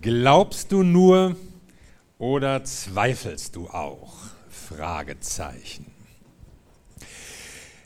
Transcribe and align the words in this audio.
Glaubst 0.00 0.72
du 0.72 0.82
nur 0.82 1.36
oder 2.18 2.64
zweifelst 2.64 3.56
du 3.56 3.68
auch? 3.68 4.14
Fragezeichen. 4.48 5.86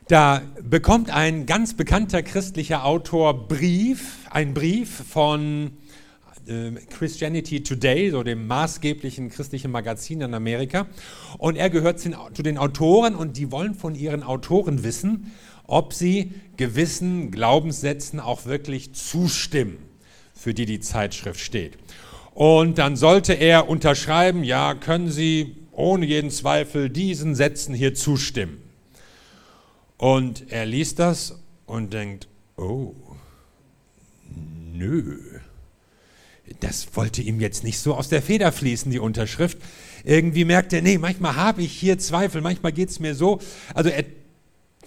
Da 0.09 0.43
bekommt 0.63 1.11
ein 1.11 1.47
ganz 1.47 1.75
bekannter 1.75 2.23
christlicher 2.23 2.85
Autor 2.85 3.49
Brief, 3.49 4.27
ein 4.31 4.55
Brief 4.55 4.91
von 4.91 5.73
äh, 6.47 6.73
Christianity 6.91 7.63
Today, 7.63 8.11
so 8.11 8.23
dem 8.23 8.47
maßgeblichen 8.47 9.31
christlichen 9.31 9.71
Magazin 9.71 10.21
in 10.21 10.35
Amerika. 10.35 10.87
Und 11.39 11.57
er 11.57 11.71
gehört 11.71 12.01
zu 12.01 12.43
den 12.43 12.59
Autoren 12.59 13.15
und 13.15 13.37
die 13.37 13.53
wollen 13.53 13.75
von 13.75 13.95
ihren 13.95 14.23
Autoren 14.23 14.85
wissen, 14.85 15.33
ob 15.67 15.93
sie 15.93 16.33
gewissen 16.57 17.31
Glaubenssätzen 17.31 18.19
auch 18.21 18.47
wirklich 18.47 18.93
zustimmen, 18.95 19.79
für 20.41 20.55
die 20.55 20.65
die 20.65 20.81
Zeitschrift 20.81 21.39
steht. 21.39 21.77
Und 22.33 22.79
dann 22.79 22.97
sollte 22.97 23.35
er 23.35 23.69
unterschreiben, 23.69 24.43
ja, 24.43 24.75
können 24.75 25.11
Sie 25.11 25.57
ohne 25.73 26.07
jeden 26.07 26.31
Zweifel 26.31 26.89
diesen 26.89 27.35
Sätzen 27.35 27.75
hier 27.75 27.95
zustimmen. 27.95 28.63
Und 29.99 30.51
er 30.51 30.65
liest 30.65 30.99
das 30.99 31.39
und 31.67 31.93
denkt, 31.93 32.27
oh, 32.57 32.95
nö. 34.73 35.19
Das 36.61 36.89
wollte 36.95 37.21
ihm 37.21 37.39
jetzt 37.39 37.63
nicht 37.63 37.79
so 37.79 37.95
aus 37.95 38.09
der 38.09 38.23
Feder 38.23 38.51
fließen, 38.51 38.91
die 38.91 38.99
Unterschrift. 38.99 39.59
Irgendwie 40.05 40.47
merkt 40.47 40.73
er, 40.73 40.81
nee, 40.81 40.97
manchmal 40.97 41.37
habe 41.37 41.63
ich 41.63 41.73
hier 41.73 41.99
Zweifel, 41.99 42.41
manchmal 42.41 42.73
geht 42.73 42.89
es 42.89 42.99
mir 42.99 43.15
so. 43.15 43.41
Also 43.75 43.91
er 43.91 44.05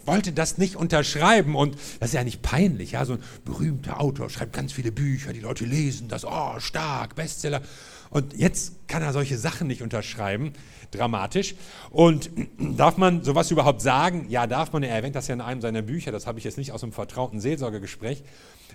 wollte 0.06 0.32
das 0.32 0.58
nicht 0.58 0.76
unterschreiben 0.76 1.56
und 1.56 1.76
das 2.00 2.10
ist 2.10 2.14
ja 2.14 2.24
nicht 2.24 2.42
peinlich, 2.42 2.92
ja, 2.92 3.06
so 3.06 3.14
ein 3.14 3.24
berühmter 3.46 4.02
Autor 4.02 4.30
schreibt 4.30 4.54
ganz 4.54 4.74
viele 4.74 4.92
Bücher, 4.92 5.34
die 5.34 5.40
Leute 5.40 5.66
lesen 5.66 6.08
das, 6.08 6.26
oh, 6.26 6.60
stark, 6.60 7.16
Bestseller. 7.16 7.62
Und 8.10 8.38
jetzt 8.38 8.88
kann 8.88 9.02
er 9.02 9.12
solche 9.12 9.40
Sachen 9.40 9.68
nicht 9.68 9.82
unterschreiben, 9.82 10.54
dramatisch. 10.92 11.56
Und 11.90 12.30
darf 12.78 12.98
man 12.98 13.24
sowas 13.24 13.50
überhaupt 13.50 13.82
sagen? 13.82 14.28
Ja, 14.30 14.46
darf 14.46 14.72
man. 14.72 14.84
Er 14.84 14.96
erwähnt 14.96 15.16
das 15.16 15.28
ja 15.28 15.34
in 15.34 15.42
einem 15.42 15.62
seiner 15.62 15.82
Bücher, 15.82 16.12
das 16.12 16.28
habe 16.28 16.38
ich 16.38 16.46
jetzt 16.46 16.60
nicht 16.60 16.72
aus 16.72 16.84
einem 16.84 16.92
vertrauten 16.92 17.40
Seelsorgegespräch. 17.40 18.24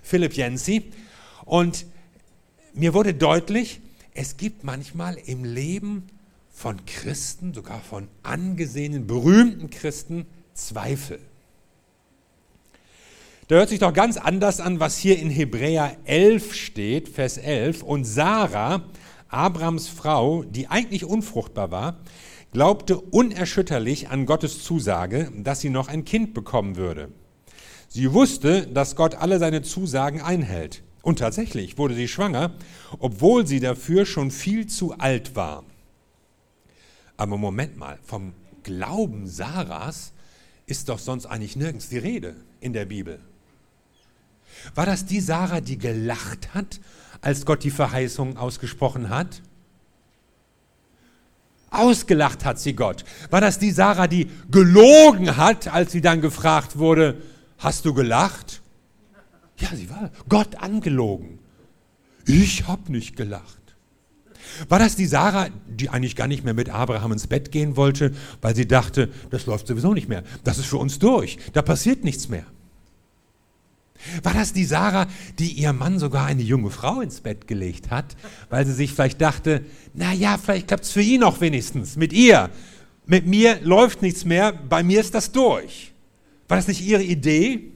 Philipp 0.03 0.33
Jensi. 0.33 0.91
Und 1.45 1.85
mir 2.73 2.93
wurde 2.93 3.13
deutlich, 3.13 3.79
es 4.13 4.35
gibt 4.35 4.65
manchmal 4.65 5.15
im 5.15 5.45
Leben 5.45 6.09
von 6.51 6.85
Christen, 6.85 7.53
sogar 7.53 7.79
von 7.79 8.09
angesehenen, 8.23 9.07
berühmten 9.07 9.69
Christen, 9.69 10.25
Zweifel. 10.67 11.19
Da 13.47 13.55
hört 13.55 13.69
sich 13.69 13.79
doch 13.79 13.93
ganz 13.93 14.17
anders 14.17 14.59
an, 14.59 14.79
was 14.79 14.97
hier 14.97 15.17
in 15.17 15.31
Hebräer 15.31 15.97
11 16.05 16.53
steht, 16.53 17.09
Vers 17.09 17.37
11. 17.37 17.81
Und 17.81 18.03
Sarah, 18.03 18.83
Abrams 19.27 19.87
Frau, 19.87 20.43
die 20.43 20.67
eigentlich 20.67 21.03
unfruchtbar 21.03 21.71
war, 21.71 21.97
glaubte 22.51 22.99
unerschütterlich 22.99 24.09
an 24.09 24.27
Gottes 24.27 24.63
Zusage, 24.63 25.31
dass 25.35 25.61
sie 25.61 25.69
noch 25.69 25.87
ein 25.87 26.05
Kind 26.05 26.35
bekommen 26.35 26.75
würde. 26.75 27.09
Sie 27.87 28.13
wusste, 28.13 28.67
dass 28.67 28.95
Gott 28.95 29.15
alle 29.15 29.39
seine 29.39 29.63
Zusagen 29.63 30.21
einhält. 30.21 30.83
Und 31.01 31.17
tatsächlich 31.17 31.79
wurde 31.79 31.95
sie 31.95 32.07
schwanger, 32.07 32.53
obwohl 32.99 33.47
sie 33.47 33.59
dafür 33.59 34.05
schon 34.05 34.29
viel 34.29 34.67
zu 34.67 34.93
alt 34.99 35.35
war. 35.35 35.63
Aber 37.17 37.35
Moment 37.37 37.77
mal, 37.77 37.97
vom 38.03 38.33
Glauben 38.61 39.25
Sarahs 39.25 40.13
ist 40.69 40.89
doch 40.89 40.99
sonst 40.99 41.25
eigentlich 41.25 41.55
nirgends 41.55 41.89
die 41.89 41.97
Rede 41.97 42.35
in 42.61 42.73
der 42.73 42.85
Bibel. 42.85 43.19
War 44.75 44.85
das 44.85 45.05
die 45.05 45.19
Sarah, 45.19 45.61
die 45.61 45.77
gelacht 45.77 46.53
hat, 46.53 46.79
als 47.21 47.45
Gott 47.45 47.63
die 47.63 47.71
Verheißung 47.71 48.37
ausgesprochen 48.37 49.09
hat? 49.09 49.41
Ausgelacht 51.71 52.45
hat 52.45 52.59
sie 52.59 52.73
Gott. 52.73 53.03
War 53.29 53.41
das 53.41 53.59
die 53.59 53.71
Sarah, 53.71 54.07
die 54.07 54.29
gelogen 54.49 55.37
hat, 55.37 55.67
als 55.67 55.91
sie 55.91 56.01
dann 56.01 56.21
gefragt 56.21 56.77
wurde, 56.77 57.21
hast 57.57 57.85
du 57.85 57.93
gelacht? 57.93 58.61
Ja, 59.57 59.75
sie 59.75 59.89
war 59.89 60.11
Gott 60.27 60.55
angelogen. 60.55 61.39
Ich 62.25 62.67
habe 62.67 62.91
nicht 62.91 63.15
gelacht. 63.15 63.58
War 64.67 64.79
das 64.79 64.95
die 64.95 65.05
Sarah, 65.05 65.49
die 65.67 65.89
eigentlich 65.89 66.15
gar 66.15 66.27
nicht 66.27 66.43
mehr 66.43 66.53
mit 66.53 66.69
Abraham 66.69 67.13
ins 67.13 67.27
Bett 67.27 67.51
gehen 67.51 67.75
wollte, 67.77 68.13
weil 68.41 68.55
sie 68.55 68.67
dachte, 68.67 69.09
das 69.29 69.45
läuft 69.45 69.67
sowieso 69.67 69.93
nicht 69.93 70.09
mehr, 70.09 70.23
das 70.43 70.57
ist 70.57 70.67
für 70.67 70.77
uns 70.77 70.99
durch, 70.99 71.37
da 71.53 71.61
passiert 71.61 72.03
nichts 72.03 72.29
mehr? 72.29 72.45
War 74.23 74.33
das 74.33 74.53
die 74.53 74.65
Sarah, 74.65 75.07
die 75.39 75.51
ihr 75.51 75.73
Mann 75.73 75.99
sogar 75.99 76.25
eine 76.25 76.41
junge 76.41 76.69
Frau 76.69 77.01
ins 77.01 77.19
Bett 77.19 77.47
gelegt 77.47 77.91
hat, 77.91 78.15
weil 78.49 78.65
sie 78.65 78.73
sich 78.73 78.93
vielleicht 78.93 79.19
dachte, 79.19 79.65
na 79.93 80.13
ja, 80.13 80.37
vielleicht 80.37 80.67
klappt 80.67 80.85
es 80.85 80.91
für 80.91 81.01
ihn 81.01 81.23
auch 81.23 81.41
wenigstens, 81.41 81.97
mit 81.97 82.13
ihr. 82.13 82.49
Mit 83.05 83.25
mir 83.27 83.59
läuft 83.61 84.01
nichts 84.01 84.23
mehr, 84.23 84.53
bei 84.53 84.83
mir 84.83 85.01
ist 85.01 85.15
das 85.15 85.31
durch. 85.31 85.91
War 86.47 86.57
das 86.57 86.67
nicht 86.67 86.81
ihre 86.81 87.03
Idee? 87.03 87.71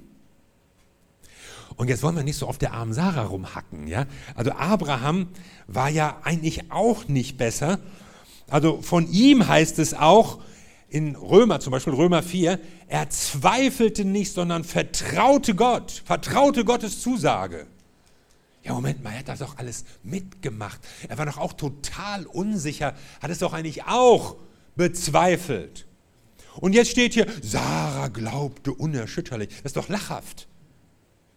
Und 1.75 1.89
jetzt 1.89 2.03
wollen 2.03 2.16
wir 2.16 2.23
nicht 2.23 2.38
so 2.38 2.47
auf 2.47 2.57
der 2.57 2.73
armen 2.73 2.94
Sarah 2.94 3.23
rumhacken. 3.23 3.88
Ja? 3.88 4.06
Also 4.35 4.51
Abraham 4.51 5.28
war 5.67 5.89
ja 5.89 6.19
eigentlich 6.23 6.72
auch 6.72 7.07
nicht 7.07 7.38
besser. 7.38 7.79
Also 8.50 8.81
von 8.81 9.09
ihm 9.11 9.47
heißt 9.47 9.79
es 9.79 9.94
auch 9.94 10.39
in 10.89 11.16
Römer, 11.16 11.59
zum 11.59 11.72
Beispiel 11.72 11.94
Römer 11.94 12.22
4, 12.22 12.59
er 12.88 13.09
zweifelte 13.09 14.06
nicht, 14.06 14.31
sondern 14.31 14.63
vertraute 14.63 15.56
Gott, 15.56 16.03
vertraute 16.06 16.66
Gottes 16.66 17.01
Zusage. 17.01 17.66
Ja, 18.63 18.73
Moment 18.73 19.03
mal, 19.03 19.11
er 19.11 19.19
hat 19.19 19.28
das 19.28 19.40
doch 19.40 19.57
alles 19.57 19.85
mitgemacht. 20.03 20.79
Er 21.09 21.17
war 21.17 21.25
doch 21.25 21.40
auch 21.40 21.53
total 21.53 22.28
unsicher, 22.28 22.94
hat 23.22 23.31
es 23.31 23.40
doch 23.40 23.53
eigentlich 23.53 23.85
auch 23.85 24.35
bezweifelt. 24.75 25.88
Und 26.57 26.73
jetzt 26.73 26.91
steht 26.91 27.16
hier, 27.16 27.25
Sarah 27.41 28.09
glaubte 28.09 28.72
unerschütterlich. 28.72 29.50
Das 29.50 29.72
ist 29.72 29.78
doch 29.78 29.90
lachhaft. 29.90 30.47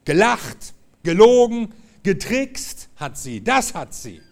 Gelacht, 0.07 0.73
gelogen, 1.03 1.75
getrickst 2.05 2.89
hat 2.97 3.19
sie, 3.19 3.45
das 3.45 3.75
hat 3.75 3.93
sie. 3.93 4.23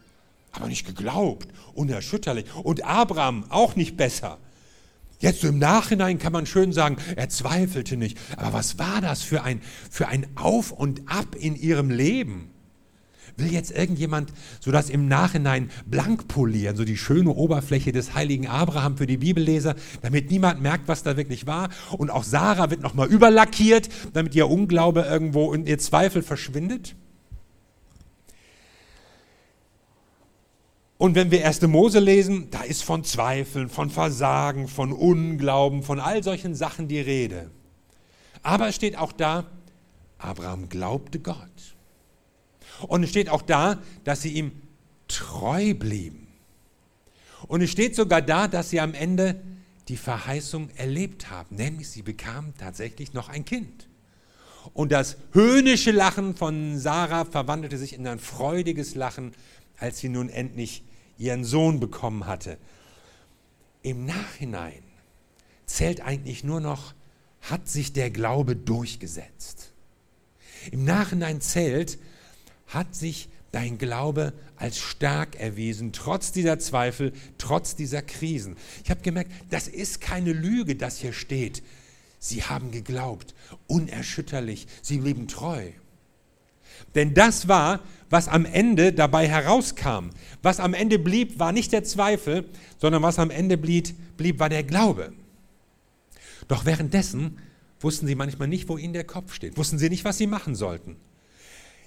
Aber 0.52 0.68
nicht 0.68 0.86
geglaubt, 0.86 1.48
unerschütterlich. 1.74 2.46
Und 2.54 2.84
Abraham 2.84 3.44
auch 3.50 3.76
nicht 3.76 3.96
besser. 3.96 4.38
Jetzt 5.18 5.42
im 5.42 5.58
Nachhinein 5.58 6.18
kann 6.18 6.32
man 6.32 6.46
schön 6.46 6.72
sagen, 6.72 6.96
er 7.16 7.28
zweifelte 7.28 7.96
nicht. 7.96 8.16
Aber 8.36 8.52
was 8.52 8.78
war 8.78 9.00
das 9.00 9.22
für 9.22 9.42
ein, 9.42 9.60
für 9.90 10.08
ein 10.08 10.26
Auf 10.36 10.70
und 10.70 11.08
Ab 11.08 11.34
in 11.34 11.56
ihrem 11.56 11.90
Leben? 11.90 12.53
Will 13.36 13.52
jetzt 13.52 13.72
irgendjemand 13.72 14.32
so 14.60 14.70
das 14.70 14.90
im 14.90 15.08
Nachhinein 15.08 15.70
blank 15.86 16.28
polieren, 16.28 16.76
so 16.76 16.84
die 16.84 16.96
schöne 16.96 17.30
Oberfläche 17.30 17.90
des 17.90 18.14
heiligen 18.14 18.46
Abraham 18.46 18.96
für 18.96 19.06
die 19.06 19.16
Bibelleser, 19.16 19.74
damit 20.02 20.30
niemand 20.30 20.62
merkt, 20.62 20.86
was 20.86 21.02
da 21.02 21.16
wirklich 21.16 21.46
war? 21.46 21.68
Und 21.98 22.10
auch 22.10 22.22
Sarah 22.22 22.70
wird 22.70 22.82
nochmal 22.82 23.08
überlackiert, 23.08 23.88
damit 24.12 24.34
ihr 24.34 24.48
Unglaube 24.48 25.02
irgendwo 25.02 25.46
und 25.46 25.68
ihr 25.68 25.78
Zweifel 25.78 26.22
verschwindet? 26.22 26.94
Und 30.96 31.16
wenn 31.16 31.30
wir 31.30 31.44
1. 31.44 31.62
Mose 31.62 31.98
lesen, 31.98 32.48
da 32.50 32.62
ist 32.62 32.84
von 32.84 33.02
Zweifeln, 33.04 33.68
von 33.68 33.90
Versagen, 33.90 34.68
von 34.68 34.92
Unglauben, 34.92 35.82
von 35.82 35.98
all 35.98 36.22
solchen 36.22 36.54
Sachen 36.54 36.86
die 36.86 37.00
Rede. 37.00 37.50
Aber 38.42 38.68
es 38.68 38.76
steht 38.76 38.96
auch 38.96 39.12
da, 39.12 39.44
Abraham 40.18 40.68
glaubte 40.68 41.18
Gott. 41.18 41.73
Und 42.82 43.02
es 43.04 43.10
steht 43.10 43.28
auch 43.28 43.42
da, 43.42 43.82
dass 44.04 44.22
sie 44.22 44.32
ihm 44.32 44.52
treu 45.08 45.74
blieben. 45.74 46.26
Und 47.46 47.60
es 47.60 47.70
steht 47.70 47.94
sogar 47.94 48.22
da, 48.22 48.48
dass 48.48 48.70
sie 48.70 48.80
am 48.80 48.94
Ende 48.94 49.40
die 49.88 49.96
Verheißung 49.96 50.70
erlebt 50.76 51.30
haben, 51.30 51.56
nämlich 51.56 51.88
sie 51.90 52.02
bekamen 52.02 52.54
tatsächlich 52.56 53.12
noch 53.12 53.28
ein 53.28 53.44
Kind. 53.44 53.88
Und 54.72 54.92
das 54.92 55.18
höhnische 55.32 55.90
Lachen 55.90 56.34
von 56.34 56.78
Sarah 56.78 57.26
verwandelte 57.26 57.76
sich 57.76 57.92
in 57.92 58.06
ein 58.06 58.18
freudiges 58.18 58.94
Lachen, 58.94 59.32
als 59.78 59.98
sie 59.98 60.08
nun 60.08 60.30
endlich 60.30 60.82
ihren 61.18 61.44
Sohn 61.44 61.80
bekommen 61.80 62.26
hatte. 62.26 62.56
Im 63.82 64.06
Nachhinein 64.06 64.82
zählt 65.66 66.00
eigentlich 66.00 66.44
nur 66.44 66.60
noch, 66.60 66.94
hat 67.42 67.68
sich 67.68 67.92
der 67.92 68.10
Glaube 68.10 68.56
durchgesetzt. 68.56 69.72
Im 70.70 70.84
Nachhinein 70.84 71.42
zählt, 71.42 71.98
hat 72.74 72.94
sich 72.94 73.28
dein 73.52 73.78
Glaube 73.78 74.32
als 74.56 74.78
stark 74.78 75.36
erwiesen, 75.36 75.92
trotz 75.92 76.32
dieser 76.32 76.58
Zweifel, 76.58 77.12
trotz 77.38 77.76
dieser 77.76 78.02
Krisen. 78.02 78.56
Ich 78.82 78.90
habe 78.90 79.00
gemerkt, 79.02 79.30
das 79.50 79.68
ist 79.68 80.00
keine 80.00 80.32
Lüge, 80.32 80.74
das 80.74 80.98
hier 80.98 81.12
steht. 81.12 81.62
Sie 82.18 82.42
haben 82.42 82.70
geglaubt, 82.70 83.34
unerschütterlich, 83.66 84.66
sie 84.82 84.98
blieben 84.98 85.28
treu. 85.28 85.70
Denn 86.94 87.14
das 87.14 87.48
war, 87.48 87.80
was 88.10 88.28
am 88.28 88.44
Ende 88.44 88.92
dabei 88.92 89.28
herauskam. 89.28 90.10
Was 90.42 90.60
am 90.60 90.74
Ende 90.74 90.98
blieb, 90.98 91.38
war 91.38 91.52
nicht 91.52 91.72
der 91.72 91.84
Zweifel, 91.84 92.48
sondern 92.78 93.02
was 93.02 93.18
am 93.18 93.30
Ende 93.30 93.56
blieb, 93.56 93.94
blieb 94.16 94.38
war 94.38 94.48
der 94.48 94.64
Glaube. 94.64 95.12
Doch 96.48 96.64
währenddessen 96.64 97.38
wussten 97.80 98.06
sie 98.06 98.14
manchmal 98.14 98.48
nicht, 98.48 98.68
wo 98.68 98.78
ihnen 98.78 98.92
der 98.92 99.04
Kopf 99.04 99.32
steht, 99.34 99.56
wussten 99.56 99.78
sie 99.78 99.88
nicht, 99.88 100.04
was 100.04 100.18
sie 100.18 100.26
machen 100.26 100.54
sollten. 100.54 100.96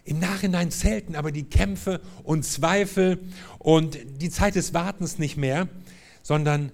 Im 0.07 0.19
Nachhinein 0.19 0.71
zählten 0.71 1.17
aber 1.17 1.33
die 1.33 1.43
Kämpfe 1.43 1.99
und 2.23 2.45
Zweifel 2.45 3.19
und 3.59 3.97
die 4.21 4.29
Zeit 4.29 4.55
des 4.55 4.73
Wartens 4.73 5.19
nicht 5.19 5.35
mehr, 5.35 5.67
sondern 6.23 6.71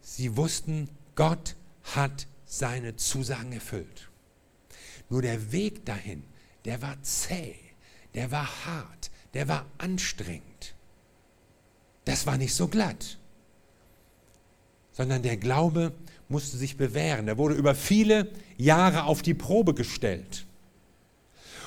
sie 0.00 0.36
wussten, 0.36 0.88
Gott 1.14 1.54
hat 1.94 2.26
seine 2.44 2.96
Zusagen 2.96 3.52
erfüllt. 3.52 4.10
Nur 5.10 5.22
der 5.22 5.52
Weg 5.52 5.86
dahin, 5.86 6.24
der 6.64 6.82
war 6.82 7.00
zäh, 7.02 7.54
der 8.14 8.32
war 8.32 8.48
hart, 8.66 9.12
der 9.32 9.46
war 9.46 9.64
anstrengend. 9.78 10.74
Das 12.04 12.26
war 12.26 12.36
nicht 12.36 12.52
so 12.52 12.66
glatt, 12.66 13.16
sondern 14.90 15.22
der 15.22 15.36
Glaube 15.36 15.92
musste 16.28 16.56
sich 16.56 16.76
bewähren. 16.76 17.26
Der 17.26 17.38
wurde 17.38 17.54
über 17.54 17.76
viele 17.76 18.32
Jahre 18.56 19.04
auf 19.04 19.22
die 19.22 19.34
Probe 19.34 19.72
gestellt. 19.72 20.46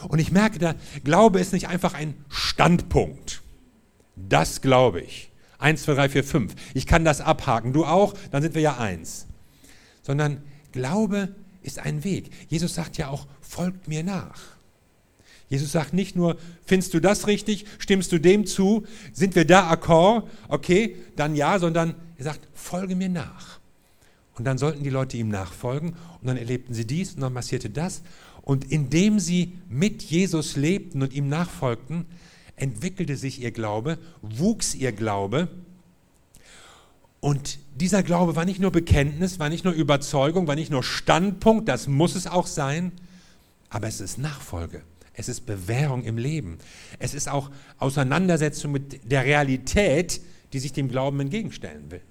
Und 0.08 0.20
ich 0.20 0.32
merke 0.32 0.60
da, 0.60 0.76
Glaube 1.04 1.40
ist 1.40 1.54
nicht 1.54 1.68
einfach 1.68 1.94
ein 1.94 2.16
Standpunkt. 2.30 3.42
Das 4.16 4.62
glaube 4.62 5.02
ich. 5.02 5.32
Eins, 5.58 5.84
zwei, 5.84 5.94
drei, 5.94 6.10
vier, 6.10 6.24
fünf. 6.24 6.56
Ich 6.74 6.86
kann 6.86 7.06
das 7.06 7.22
abhaken. 7.22 7.74
Du 7.74 7.86
auch? 7.86 8.14
Dann 8.32 8.42
sind 8.42 8.56
wir 8.56 8.62
ja 8.62 8.78
eins. 8.78 9.28
Sondern 10.02 10.44
Glaube 10.72 11.30
ist 11.64 11.80
ein 11.80 12.04
Weg. 12.04 12.30
Jesus 12.50 12.76
sagt 12.76 12.98
ja 12.98 13.10
auch, 13.10 13.28
folgt 13.42 13.88
mir 13.88 14.04
nach. 14.04 14.56
Jesus 15.48 15.72
sagt 15.72 15.94
nicht 15.94 16.16
nur, 16.16 16.38
findest 16.66 16.94
du 16.94 17.00
das 17.00 17.28
richtig, 17.28 17.66
stimmst 17.78 18.12
du 18.12 18.20
dem 18.20 18.46
zu, 18.46 18.86
sind 19.14 19.36
wir 19.36 19.46
da 19.46 19.70
akkord, 19.70 20.28
okay, 20.48 20.96
dann 21.16 21.36
ja, 21.36 21.60
sondern 21.60 21.96
er 22.18 22.24
sagt, 22.24 22.48
folge 22.54 22.96
mir 22.96 23.10
nach. 23.10 23.60
Und 24.38 24.46
dann 24.46 24.58
sollten 24.58 24.84
die 24.84 24.90
Leute 24.90 25.18
ihm 25.18 25.30
nachfolgen 25.30 25.92
und 26.20 26.28
dann 26.28 26.38
erlebten 26.38 26.74
sie 26.74 26.86
dies 26.86 27.14
und 27.14 27.22
dann 27.22 27.34
passierte 27.34 27.70
das. 27.70 28.02
Und 28.46 28.72
indem 28.72 29.20
sie 29.20 29.58
mit 29.68 30.04
Jesus 30.04 30.56
lebten 30.56 31.02
und 31.02 31.14
ihm 31.14 31.28
nachfolgten, 31.28 32.06
entwickelte 32.56 33.18
sich 33.18 33.42
ihr 33.42 33.52
Glaube, 33.52 33.98
wuchs 34.22 34.76
ihr 34.76 34.92
Glaube. 34.92 35.50
Und 37.20 37.58
dieser 37.74 38.04
Glaube 38.04 38.36
war 38.36 38.46
nicht 38.46 38.60
nur 38.60 38.72
Bekenntnis, 38.72 39.40
war 39.40 39.50
nicht 39.50 39.66
nur 39.66 39.74
Überzeugung, 39.74 40.48
war 40.48 40.56
nicht 40.56 40.72
nur 40.72 40.84
Standpunkt, 40.84 41.68
das 41.68 41.88
muss 41.88 42.16
es 42.16 42.28
auch 42.28 42.46
sein, 42.46 42.92
aber 43.70 43.88
es 43.88 44.00
ist 44.00 44.20
Nachfolge. 44.20 44.84
Es 45.16 45.28
ist 45.28 45.46
Bewährung 45.48 46.04
im 46.04 46.18
Leben. 46.18 46.60
Es 47.00 47.14
ist 47.14 47.28
auch 47.28 47.50
Auseinandersetzung 47.80 48.72
mit 48.72 49.12
der 49.12 49.26
Realität, 49.26 50.22
die 50.54 50.60
sich 50.60 50.72
dem 50.72 50.88
Glauben 50.88 51.20
entgegenstellen 51.20 51.90
will. 51.90 52.02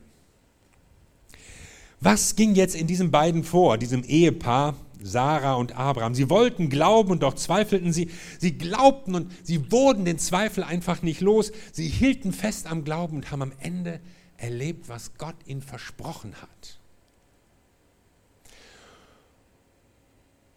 Was 2.01 2.35
ging 2.35 2.55
jetzt 2.55 2.75
in 2.75 2.87
diesen 2.87 3.11
beiden 3.11 3.45
vor, 3.45 3.79
diesem 3.79 4.03
Ehepaar, 4.03 4.77
Sarah 5.05 5.55
und 5.55 5.77
Abraham? 5.77 6.15
Sie 6.15 6.31
wollten 6.31 6.71
glauben 6.71 7.11
und 7.11 7.23
doch 7.23 7.35
zweifelten 7.35 7.93
sie. 7.93 8.11
Sie 8.39 8.57
glaubten 8.57 9.15
und 9.15 9.33
sie 9.47 9.71
wurden 9.71 10.05
den 10.05 10.19
Zweifel 10.19 10.65
einfach 10.65 11.03
nicht 11.03 11.21
los. 11.21 11.53
Sie 11.73 11.89
hielten 11.89 12.33
fest 12.33 12.67
am 12.67 12.85
Glauben 12.85 13.17
und 13.19 13.31
haben 13.31 13.43
am 13.43 13.53
Ende 13.61 14.01
erlebt, 14.39 14.89
was 14.89 15.15
Gott 15.19 15.37
ihnen 15.47 15.63
versprochen 15.63 16.35
hat. 16.41 16.81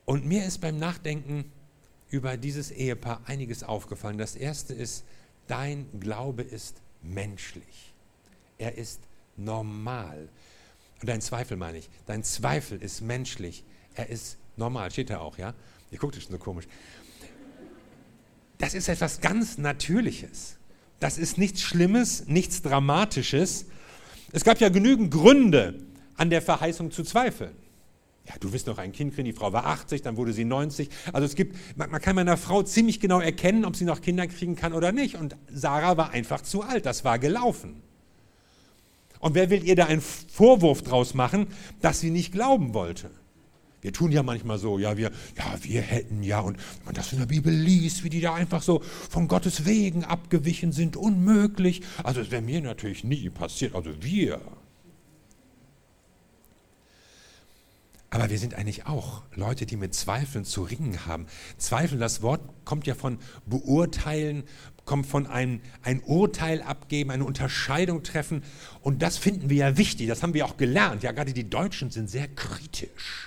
Und 0.06 0.26
mir 0.26 0.46
ist 0.46 0.60
beim 0.60 0.78
Nachdenken 0.78 1.52
über 2.10 2.38
dieses 2.38 2.72
Ehepaar 2.72 3.22
einiges 3.26 3.64
aufgefallen. 3.64 4.18
Das 4.18 4.38
erste 4.38 4.74
ist, 4.74 5.04
dein 5.48 5.88
Glaube 6.00 6.44
ist 6.44 6.82
menschlich. 7.02 7.94
Er 8.58 8.78
ist 8.78 9.02
normal. 9.36 10.30
Und 11.02 11.10
dein 11.10 11.20
Zweifel 11.20 11.58
meine 11.58 11.80
ich. 11.80 11.90
Dein 12.06 12.24
Zweifel 12.24 12.82
ist 12.82 13.02
menschlich. 13.02 13.66
Er 13.98 14.10
ist 14.10 14.38
normal. 14.56 14.92
Steht 14.92 15.10
da 15.10 15.20
auch, 15.20 15.38
ja? 15.38 15.54
Ihr 15.92 15.98
guckt 15.98 16.16
schon 16.16 16.32
so 16.32 16.38
komisch. 16.38 16.66
Das 18.58 18.74
ist 18.74 18.88
etwas 18.88 19.22
ganz 19.22 19.58
Natürliches. 19.58 20.58
Das 21.00 21.18
ist 21.18 21.38
nichts 21.38 21.62
Schlimmes, 21.62 22.28
nichts 22.28 22.62
Dramatisches. 22.62 23.66
Es 24.32 24.44
gab 24.44 24.60
ja 24.60 24.70
genügend 24.70 25.12
Gründe, 25.12 25.80
an 26.16 26.30
der 26.30 26.42
Verheißung 26.42 26.92
zu 26.92 27.04
zweifeln. 27.04 27.56
Ja, 28.28 28.34
du 28.40 28.52
wirst 28.52 28.68
noch 28.68 28.78
ein 28.78 28.92
Kind 28.92 29.14
kriegen, 29.14 29.26
die 29.26 29.34
Frau 29.34 29.54
war 29.54 29.68
80, 29.68 30.02
dann 30.02 30.18
wurde 30.18 30.34
sie 30.34 30.44
90. 30.44 30.90
Also 31.14 31.26
es 31.26 31.36
gibt, 31.36 31.56
man, 31.78 31.90
man 31.90 32.02
kann 32.02 32.16
meiner 32.16 32.36
Frau 32.36 32.62
ziemlich 32.64 33.00
genau 33.00 33.22
erkennen, 33.22 33.64
ob 33.64 33.76
sie 33.76 33.86
noch 33.86 34.02
Kinder 34.02 34.28
kriegen 34.28 34.56
kann 34.56 34.74
oder 34.74 34.92
nicht. 34.92 35.16
Und 35.16 35.38
Sarah 35.50 35.96
war 35.96 36.12
einfach 36.12 36.42
zu 36.42 36.62
alt, 36.64 36.86
das 36.86 37.06
war 37.06 37.20
gelaufen. 37.20 37.82
Und 39.20 39.34
wer 39.34 39.50
will 39.50 39.64
ihr 39.64 39.76
da 39.76 39.86
einen 39.86 40.02
Vorwurf 40.02 40.82
draus 40.82 41.14
machen, 41.14 41.48
dass 41.82 42.02
sie 42.02 42.12
nicht 42.12 42.34
glauben 42.34 42.74
wollte? 42.74 43.12
Wir 43.82 43.94
tun 43.94 44.12
ja 44.12 44.24
manchmal 44.24 44.58
so, 44.58 44.80
ja, 44.80 44.98
wir, 44.98 45.12
ja, 45.38 45.56
wir 45.62 45.82
hätten 45.82 46.24
ja, 46.24 46.40
und 46.40 46.58
wenn 46.58 46.86
man 46.86 46.96
das 46.96 47.14
in 47.14 47.20
der 47.20 47.28
Bibel 47.28 47.54
liest, 47.54 48.04
wie 48.04 48.10
die 48.10 48.22
da 48.22 48.34
einfach 48.34 48.64
so 48.64 48.82
von 49.10 49.28
Gottes 49.28 49.66
Wegen 49.66 50.04
abgewichen 50.04 50.72
sind, 50.72 50.98
unmöglich. 50.98 51.82
Also 52.04 52.22
es 52.22 52.32
wäre 52.32 52.42
mir 52.42 52.62
natürlich 52.62 53.04
nie 53.04 53.30
passiert, 53.30 53.76
also 53.76 53.92
wir. 54.02 54.42
Aber 58.10 58.30
wir 58.30 58.40
sind 58.40 58.56
eigentlich 58.56 58.88
auch 58.88 59.22
Leute, 59.36 59.66
die 59.66 59.76
mit 59.76 59.94
Zweifeln 59.94 60.46
zu 60.46 60.64
ringen 60.64 61.06
haben. 61.06 61.28
Zweifel, 61.58 62.00
das 62.00 62.22
Wort 62.22 62.42
kommt 62.64 62.88
ja 62.88 62.96
von 62.96 63.20
beurteilen, 63.46 64.44
kommt 64.86 65.06
von 65.06 65.28
einem 65.28 65.60
ein 65.84 66.02
Urteil 66.02 66.62
abgeben, 66.62 67.12
eine 67.12 67.26
Unterscheidung 67.26 68.04
treffen. 68.04 68.44
Und 68.82 69.02
das 69.02 69.18
finden 69.18 69.50
wir 69.50 69.58
ja 69.58 69.78
wichtig, 69.78 70.08
das 70.08 70.24
haben 70.24 70.34
wir 70.34 70.46
auch 70.46 70.58
gelernt. 70.58 71.04
Ja, 71.04 71.12
gerade 71.12 71.34
die 71.34 71.50
Deutschen 71.50 71.92
sind 71.92 72.10
sehr 72.10 72.30
kritisch. 72.30 73.27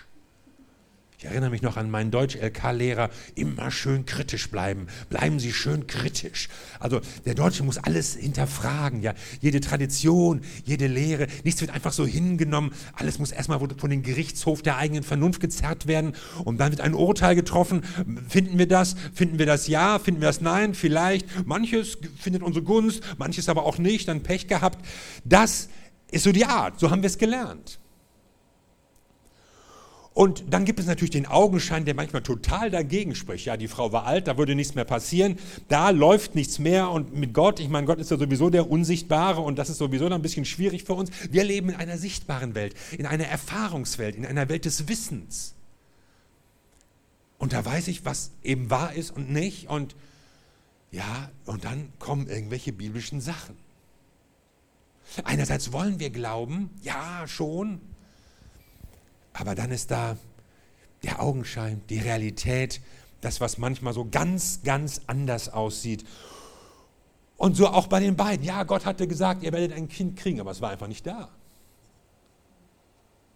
Ich 1.21 1.27
erinnere 1.27 1.51
mich 1.51 1.61
noch 1.61 1.77
an 1.77 1.91
meinen 1.91 2.11
Deutsch-LK-Lehrer, 2.11 3.11
immer 3.35 3.71
schön 3.71 4.07
kritisch 4.07 4.51
bleiben. 4.51 4.87
Bleiben 5.11 5.39
Sie 5.39 5.53
schön 5.53 5.87
kritisch. 5.87 6.49
Also 6.79 7.03
der 7.27 7.35
Deutsche 7.35 7.63
muss 7.63 7.77
alles 7.77 8.15
hinterfragen, 8.15 9.03
ja. 9.03 9.13
Jede 9.43 9.61
Tradition, 9.61 10.41
jede 10.65 10.87
Lehre, 10.87 11.27
nichts 11.45 11.61
wird 11.61 11.73
einfach 11.73 11.93
so 11.93 12.07
hingenommen. 12.07 12.73
Alles 12.95 13.19
muss 13.19 13.33
erstmal 13.33 13.59
von 13.59 13.91
dem 13.91 14.03
Gerichtshof 14.03 14.63
der 14.63 14.79
eigenen 14.79 15.03
Vernunft 15.03 15.43
gezerrt 15.43 15.87
werden 15.87 16.15
und 16.43 16.59
dann 16.59 16.71
wird 16.71 16.81
ein 16.81 16.95
Urteil 16.95 17.35
getroffen. 17.35 17.83
Finden 18.31 18.57
wir 18.57 18.67
das? 18.67 18.97
Finden 19.13 19.39
wir 19.39 19.45
das 19.45 19.69
ja? 19.69 19.99
Finden 19.99 20.23
wir 20.23 20.29
das 20.29 20.41
nein? 20.41 20.73
Vielleicht. 20.73 21.47
Manches 21.47 21.99
findet 22.19 22.43
unsere 22.43 22.65
Gunst, 22.65 23.03
manches 23.19 23.51
aber 23.51 23.67
auch 23.67 23.77
nicht, 23.77 24.09
dann 24.09 24.23
Pech 24.23 24.49
gehabt. 24.49 24.83
Das 25.27 25.69
ist 26.11 26.25
so 26.25 26.33
die 26.33 26.47
Art, 26.47 26.81
so 26.81 26.91
haben 26.91 27.03
wir 27.03 27.09
es 27.09 27.19
gelernt. 27.19 27.79
Und 30.13 30.53
dann 30.53 30.65
gibt 30.65 30.81
es 30.81 30.87
natürlich 30.87 31.13
den 31.13 31.27
Augenschein, 31.27 31.85
der 31.85 31.95
manchmal 31.95 32.23
total 32.23 32.71
dagegen 32.71 33.15
spricht. 33.15 33.47
Ja, 33.47 33.57
die 33.57 33.69
Frau 33.69 33.93
war 33.93 34.07
alt, 34.07 34.27
da 34.27 34.37
würde 34.37 34.57
nichts 34.57 34.75
mehr 34.75 34.85
passieren, 34.85 35.39
da 35.69 35.91
läuft 35.91 36.35
nichts 36.35 36.59
mehr 36.59 36.91
und 36.91 37.15
mit 37.15 37.33
Gott, 37.33 37.61
ich 37.61 37.69
meine, 37.69 37.87
Gott 37.87 38.01
ist 38.01 38.11
ja 38.11 38.19
sowieso 38.19 38.51
der 38.51 38.69
Unsichtbare 38.69 39.41
und 39.41 39.57
das 39.57 39.71
ist 39.71 39.79
sowieso 39.79 40.05
dann 40.09 40.15
ein 40.15 40.23
bisschen 40.23 40.45
schwierig 40.45 40.83
für 40.83 40.95
uns. 40.95 41.11
Wir 41.31 41.45
leben 41.45 41.69
in 41.69 41.77
einer 41.77 41.97
sichtbaren 41.97 42.57
Welt, 42.57 42.75
in 42.99 43.07
einer 43.07 43.27
Erfahrungswelt, 43.27 44.17
in 44.17 44.27
einer 44.27 44.49
Welt 44.49 44.65
des 44.65 44.89
Wissens. 44.89 45.55
Und 47.39 47.53
da 47.53 47.65
weiß 47.65 47.89
ich, 47.89 48.05
was 48.05 48.33
eben 48.43 48.69
wahr 48.69 48.93
ist 48.93 49.13
und 49.17 49.31
nicht. 49.31 49.69
Und 49.69 49.95
ja, 50.91 51.31
und 51.47 51.65
dann 51.65 51.93
kommen 51.99 52.27
irgendwelche 52.27 52.73
biblischen 52.73 53.21
Sachen. 53.21 53.57
Einerseits 55.25 55.73
wollen 55.73 56.01
wir 56.01 56.11
glauben, 56.11 56.71
ja, 56.83 57.27
schon, 57.27 57.81
aber 59.33 59.55
dann 59.55 59.71
ist 59.71 59.91
da 59.91 60.17
der 61.03 61.23
Augenschein, 61.23 61.81
die 61.89 61.99
Realität, 61.99 62.81
das, 63.21 63.41
was 63.41 63.59
manchmal 63.59 63.93
so 63.93 64.09
ganz, 64.11 64.63
ganz 64.63 65.03
anders 65.07 65.49
aussieht. 65.49 66.05
Und 67.37 67.57
so 67.57 67.69
auch 67.69 67.87
bei 67.87 68.01
den 68.01 68.17
beiden. 68.17 68.45
Ja, 68.45 68.65
Gott 68.65 68.85
hatte 68.85 69.07
gesagt, 69.07 69.43
ihr 69.43 69.53
werdet 69.53 69.73
ein 69.73 69.89
Kind 69.89 70.19
kriegen, 70.19 70.41
aber 70.41 70.51
es 70.51 70.61
war 70.61 70.71
einfach 70.71 70.89
nicht 70.89 71.07
da. 71.07 71.31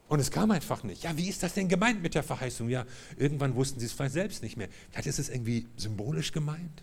Und 0.08 0.20
es 0.20 0.30
kam 0.30 0.50
einfach 0.50 0.82
nicht. 0.82 1.04
Ja, 1.04 1.16
wie 1.16 1.28
ist 1.28 1.42
das 1.42 1.54
denn 1.54 1.68
gemeint 1.68 2.02
mit 2.02 2.14
der 2.14 2.22
Verheißung? 2.22 2.68
Ja, 2.68 2.84
irgendwann 3.16 3.54
wussten 3.54 3.80
sie 3.80 3.86
es 3.86 3.92
vielleicht 3.92 4.12
selbst 4.12 4.42
nicht 4.42 4.56
mehr. 4.56 4.68
Vielleicht 4.90 5.06
ist 5.06 5.18
es 5.18 5.28
irgendwie 5.28 5.66
symbolisch 5.76 6.32
gemeint. 6.32 6.82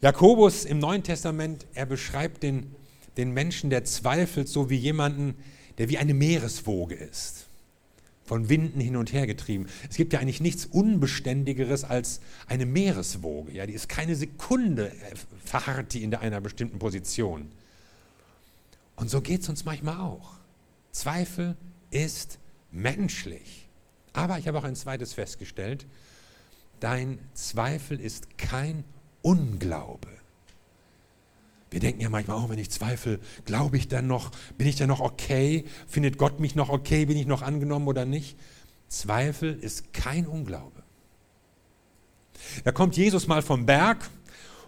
Jakobus 0.00 0.64
im 0.64 0.78
Neuen 0.78 1.02
Testament, 1.02 1.66
er 1.74 1.86
beschreibt 1.86 2.42
den, 2.42 2.74
den 3.16 3.32
Menschen, 3.32 3.70
der 3.70 3.84
zweifelt, 3.84 4.48
so 4.48 4.68
wie 4.68 4.76
jemanden, 4.76 5.36
der 5.78 5.88
wie 5.88 5.98
eine 5.98 6.14
Meereswoge 6.14 6.94
ist, 6.94 7.46
von 8.24 8.48
Winden 8.48 8.80
hin 8.80 8.96
und 8.96 9.12
her 9.12 9.26
getrieben. 9.26 9.66
Es 9.90 9.96
gibt 9.96 10.12
ja 10.12 10.20
eigentlich 10.20 10.40
nichts 10.40 10.66
Unbeständigeres 10.66 11.84
als 11.84 12.20
eine 12.46 12.66
Meereswoge. 12.66 13.52
Ja, 13.52 13.66
die 13.66 13.74
ist 13.74 13.88
keine 13.88 14.16
Sekunde 14.16 14.88
äh, 14.90 15.14
verharrt 15.44 15.92
die 15.92 16.02
in 16.02 16.14
einer 16.14 16.40
bestimmten 16.40 16.78
Position. 16.78 17.50
Und 18.96 19.10
so 19.10 19.20
geht 19.20 19.42
es 19.42 19.48
uns 19.48 19.64
manchmal 19.64 19.98
auch. 19.98 20.34
Zweifel 20.92 21.56
ist 21.90 22.38
menschlich. 22.70 23.68
Aber 24.12 24.38
ich 24.38 24.48
habe 24.48 24.58
auch 24.58 24.64
ein 24.64 24.76
zweites 24.76 25.12
festgestellt. 25.12 25.86
Dein 26.80 27.18
Zweifel 27.34 28.00
ist 28.00 28.38
kein 28.38 28.84
Unglaube. 29.22 30.13
Wir 31.70 31.80
denken 31.80 32.00
ja 32.00 32.08
manchmal, 32.08 32.38
oh, 32.38 32.48
wenn 32.48 32.58
ich 32.58 32.70
zweifle, 32.70 33.18
glaube 33.44 33.76
ich 33.76 33.88
dann 33.88 34.06
noch, 34.06 34.30
bin 34.56 34.66
ich 34.66 34.76
dann 34.76 34.88
noch 34.88 35.00
okay? 35.00 35.64
Findet 35.88 36.18
Gott 36.18 36.40
mich 36.40 36.54
noch 36.54 36.68
okay? 36.68 37.06
Bin 37.06 37.16
ich 37.16 37.26
noch 37.26 37.42
angenommen 37.42 37.88
oder 37.88 38.04
nicht? 38.04 38.36
Zweifel 38.88 39.58
ist 39.58 39.92
kein 39.92 40.26
Unglaube. 40.26 40.82
Da 42.64 42.72
kommt 42.72 42.96
Jesus 42.96 43.26
mal 43.26 43.42
vom 43.42 43.66
Berg 43.66 44.08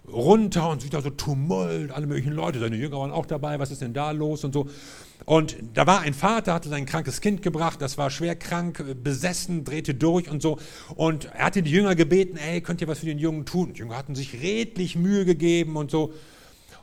runter 0.09 0.71
und 0.71 0.83
sieht 0.83 0.95
da 0.95 1.03
so 1.03 1.11
Tumult, 1.11 1.91
alle 1.91 2.07
möglichen 2.07 2.33
Leute, 2.33 2.61
seine 2.61 2.77
Jünger 2.77 2.99
waren 2.99 3.11
auch 3.11 3.27
dabei, 3.27 3.59
was 3.59 3.71
ist 3.71 3.83
denn 3.83 3.93
da 3.93 4.13
los 4.13 4.45
und 4.45 4.53
so. 4.53 4.69
Und 5.25 5.57
da 5.75 5.87
war 5.87 6.01
ein 6.01 6.15
Vater, 6.15 6.55
hatte 6.55 6.69
sein 6.69 6.87
krankes 6.87 7.21
Kind 7.21 7.43
gebracht, 7.43 7.81
das 7.81 7.99
war 7.99 8.11
schwer 8.11 8.37
krank, 8.37 8.85
besessen, 9.03 9.65
drehte 9.65 9.95
durch 9.95 10.31
und 10.31 10.43
so. 10.43 10.59
Und 10.95 11.27
er 11.27 11.47
hatte 11.47 11.63
die 11.63 11.71
Jünger 11.71 11.95
gebeten, 11.95 12.37
ey, 12.37 12.61
könnt 12.61 12.81
ihr 12.81 12.89
was 12.89 13.01
für 13.01 13.07
den 13.07 13.19
Jungen 13.19 13.47
tun? 13.47 13.73
Die 13.73 13.81
Jünger 13.81 13.97
hatten 13.97 14.15
sich 14.15 14.41
redlich 14.41 14.97
Mühe 14.97 15.25
gegeben 15.25 15.77
und 15.77 15.91
so. 15.91 16.13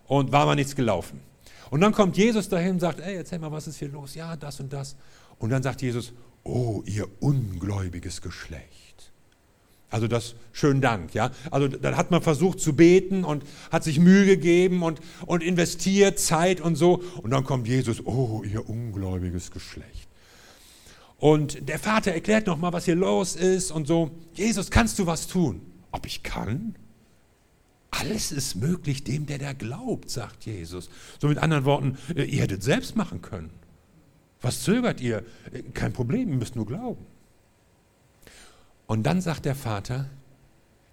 Und 0.08 0.32
war 0.32 0.46
mal 0.46 0.56
nichts 0.56 0.76
gelaufen. 0.76 1.20
Und 1.70 1.82
dann 1.82 1.94
kommt 1.94 2.18
Jesus 2.18 2.50
dahin 2.50 2.74
und 2.74 2.80
sagt, 2.80 3.00
ey, 3.00 3.16
erzähl 3.16 3.40
mal, 3.40 3.52
was 3.52 3.68
ist 3.68 3.80
hier 3.80 3.90
los? 3.90 4.16
Ja, 4.16 4.36
das 4.36 4.60
und 4.60 4.72
das. 4.72 4.96
Und 5.40 5.50
dann 5.50 5.64
sagt 5.64 5.82
Jesus, 5.82 6.14
oh, 6.44 6.84
ihr 6.86 7.08
ungläubiges 7.20 8.22
Geschlecht. 8.22 9.12
Also 9.90 10.08
das, 10.08 10.36
schönen 10.52 10.82
Dank, 10.82 11.14
ja. 11.14 11.30
Also 11.52 11.68
dann 11.68 11.96
hat 11.96 12.10
man 12.10 12.22
versucht 12.22 12.60
zu 12.60 12.76
beten 12.76 13.24
und 13.24 13.44
hat 13.72 13.84
sich 13.84 14.00
Mühe 14.00 14.26
gegeben 14.26 14.82
und, 14.82 15.00
und 15.28 15.44
investiert 15.44 16.20
Zeit 16.20 16.62
und 16.62 16.76
so. 16.76 17.04
Und 17.22 17.30
dann 17.30 17.44
kommt 17.44 17.68
Jesus, 17.68 18.04
oh, 18.06 18.44
ihr 18.44 18.68
ungläubiges 18.68 19.52
Geschlecht. 19.52 20.10
Und 21.18 21.70
der 21.70 21.78
Vater 21.78 22.12
erklärt 22.12 22.48
nochmal, 22.48 22.74
was 22.74 22.86
hier 22.86 22.96
los 22.96 23.36
ist 23.36 23.72
und 23.72 23.88
so. 23.88 24.12
Jesus, 24.34 24.72
kannst 24.72 24.98
du 24.98 25.06
was 25.06 25.28
tun? 25.28 25.62
Ob 25.92 26.06
ich 26.06 26.24
kann? 26.24 26.76
Alles 28.00 28.32
ist 28.32 28.56
möglich 28.56 29.04
dem, 29.04 29.28
der 29.28 29.38
da 29.38 29.54
glaubt, 29.54 30.10
sagt 30.10 30.46
Jesus. 30.46 30.90
So 31.20 31.28
mit 31.28 31.38
anderen 31.38 31.64
Worten, 31.64 31.98
äh, 32.16 32.24
ihr 32.24 32.42
hättet 32.42 32.64
selbst 32.64 32.96
machen 32.96 33.22
können. 33.22 33.52
Was 34.42 34.64
zögert 34.64 35.00
ihr? 35.00 35.24
Äh, 35.52 35.62
kein 35.74 35.94
Problem, 35.94 36.30
ihr 36.30 36.38
müsst 36.38 36.56
nur 36.56 36.66
glauben. 36.66 37.06
Und 38.88 39.04
dann 39.04 39.22
sagt 39.22 39.46
der 39.46 39.56
Vater, 39.56 40.10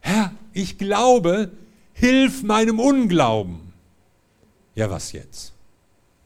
Herr, 0.00 0.32
ich 0.52 0.76
glaube, 0.76 1.50
hilf 1.94 2.42
meinem 2.42 2.78
Unglauben. 2.78 3.72
Ja, 4.74 4.90
was 4.90 5.12
jetzt? 5.12 5.54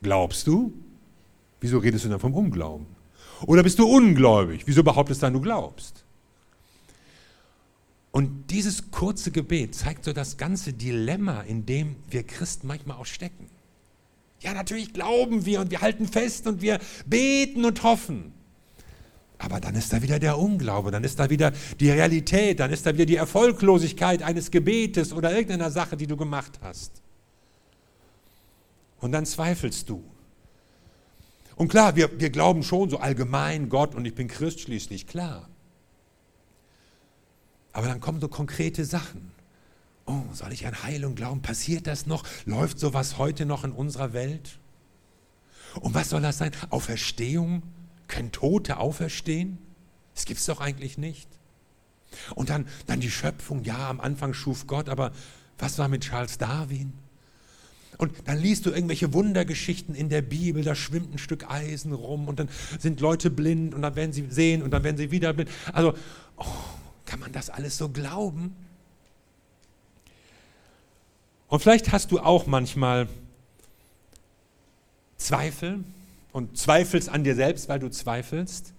Glaubst 0.02 0.46
du? 0.48 0.72
Wieso 1.60 1.78
redest 1.78 2.04
du 2.04 2.08
dann 2.08 2.20
vom 2.20 2.34
Unglauben? 2.34 2.86
Oder 3.46 3.62
bist 3.62 3.78
du 3.78 3.86
ungläubig? 3.86 4.62
Wieso 4.66 4.82
behauptest 4.82 5.22
du 5.22 5.26
dann, 5.26 5.34
du 5.34 5.40
glaubst? 5.40 6.03
Und 8.14 8.52
dieses 8.52 8.92
kurze 8.92 9.32
Gebet 9.32 9.74
zeigt 9.74 10.04
so 10.04 10.12
das 10.12 10.36
ganze 10.36 10.72
Dilemma, 10.72 11.40
in 11.40 11.66
dem 11.66 11.96
wir 12.08 12.22
Christen 12.22 12.68
manchmal 12.68 12.96
auch 12.96 13.06
stecken. 13.06 13.50
Ja, 14.38 14.54
natürlich 14.54 14.92
glauben 14.92 15.46
wir 15.46 15.60
und 15.60 15.72
wir 15.72 15.80
halten 15.80 16.06
fest 16.06 16.46
und 16.46 16.62
wir 16.62 16.78
beten 17.06 17.64
und 17.64 17.82
hoffen. 17.82 18.32
Aber 19.38 19.58
dann 19.58 19.74
ist 19.74 19.92
da 19.92 20.00
wieder 20.00 20.20
der 20.20 20.38
Unglaube, 20.38 20.92
dann 20.92 21.02
ist 21.02 21.18
da 21.18 21.28
wieder 21.28 21.50
die 21.80 21.90
Realität, 21.90 22.60
dann 22.60 22.70
ist 22.70 22.86
da 22.86 22.94
wieder 22.94 23.04
die 23.04 23.16
Erfolglosigkeit 23.16 24.22
eines 24.22 24.52
Gebetes 24.52 25.12
oder 25.12 25.32
irgendeiner 25.32 25.72
Sache, 25.72 25.96
die 25.96 26.06
du 26.06 26.16
gemacht 26.16 26.60
hast. 26.62 26.92
Und 29.00 29.10
dann 29.10 29.26
zweifelst 29.26 29.90
du. 29.90 30.04
Und 31.56 31.66
klar, 31.66 31.96
wir, 31.96 32.20
wir 32.20 32.30
glauben 32.30 32.62
schon 32.62 32.90
so 32.90 32.98
allgemein 32.98 33.68
Gott 33.68 33.96
und 33.96 34.04
ich 34.04 34.14
bin 34.14 34.28
Christ 34.28 34.60
schließlich, 34.60 35.08
klar. 35.08 35.48
Aber 37.74 37.88
dann 37.88 38.00
kommen 38.00 38.20
so 38.20 38.28
konkrete 38.28 38.84
Sachen. 38.84 39.32
Oh, 40.06 40.22
soll 40.32 40.52
ich 40.52 40.66
an 40.66 40.82
Heilung 40.82 41.14
glauben? 41.16 41.42
Passiert 41.42 41.86
das 41.86 42.06
noch? 42.06 42.24
Läuft 42.46 42.78
sowas 42.78 43.18
heute 43.18 43.44
noch 43.44 43.64
in 43.64 43.72
unserer 43.72 44.12
Welt? 44.12 44.58
Und 45.80 45.92
was 45.92 46.10
soll 46.10 46.22
das 46.22 46.38
sein? 46.38 46.52
Auferstehung? 46.70 47.62
Können 48.06 48.30
Tote 48.30 48.78
auferstehen? 48.78 49.58
Das 50.14 50.24
gibt 50.24 50.38
es 50.38 50.46
doch 50.46 50.60
eigentlich 50.60 50.98
nicht. 50.98 51.28
Und 52.36 52.48
dann, 52.48 52.66
dann 52.86 53.00
die 53.00 53.10
Schöpfung, 53.10 53.64
ja, 53.64 53.90
am 53.90 54.00
Anfang 54.00 54.34
schuf 54.34 54.68
Gott, 54.68 54.88
aber 54.88 55.10
was 55.58 55.78
war 55.78 55.88
mit 55.88 56.04
Charles 56.04 56.38
Darwin? 56.38 56.92
Und 57.98 58.12
dann 58.26 58.38
liest 58.38 58.66
du 58.66 58.70
irgendwelche 58.70 59.12
Wundergeschichten 59.12 59.96
in 59.96 60.10
der 60.10 60.22
Bibel, 60.22 60.62
da 60.62 60.76
schwimmt 60.76 61.12
ein 61.12 61.18
Stück 61.18 61.50
Eisen 61.50 61.92
rum 61.92 62.28
und 62.28 62.38
dann 62.38 62.48
sind 62.78 63.00
Leute 63.00 63.30
blind 63.30 63.74
und 63.74 63.82
dann 63.82 63.96
werden 63.96 64.12
sie 64.12 64.26
sehen 64.30 64.62
und 64.62 64.70
dann 64.70 64.84
werden 64.84 64.96
sie 64.96 65.10
wieder 65.10 65.32
blind. 65.32 65.50
Also, 65.72 65.94
oh, 66.36 66.44
kann 67.06 67.20
man 67.20 67.32
das 67.32 67.50
alles 67.50 67.76
so 67.76 67.88
glauben? 67.88 68.54
Und 71.48 71.60
vielleicht 71.60 71.92
hast 71.92 72.10
du 72.10 72.18
auch 72.18 72.46
manchmal 72.46 73.08
Zweifel 75.16 75.84
und 76.32 76.58
zweifelst 76.58 77.08
an 77.08 77.24
dir 77.24 77.34
selbst, 77.34 77.68
weil 77.68 77.78
du 77.78 77.88
zweifelst. 77.90 78.72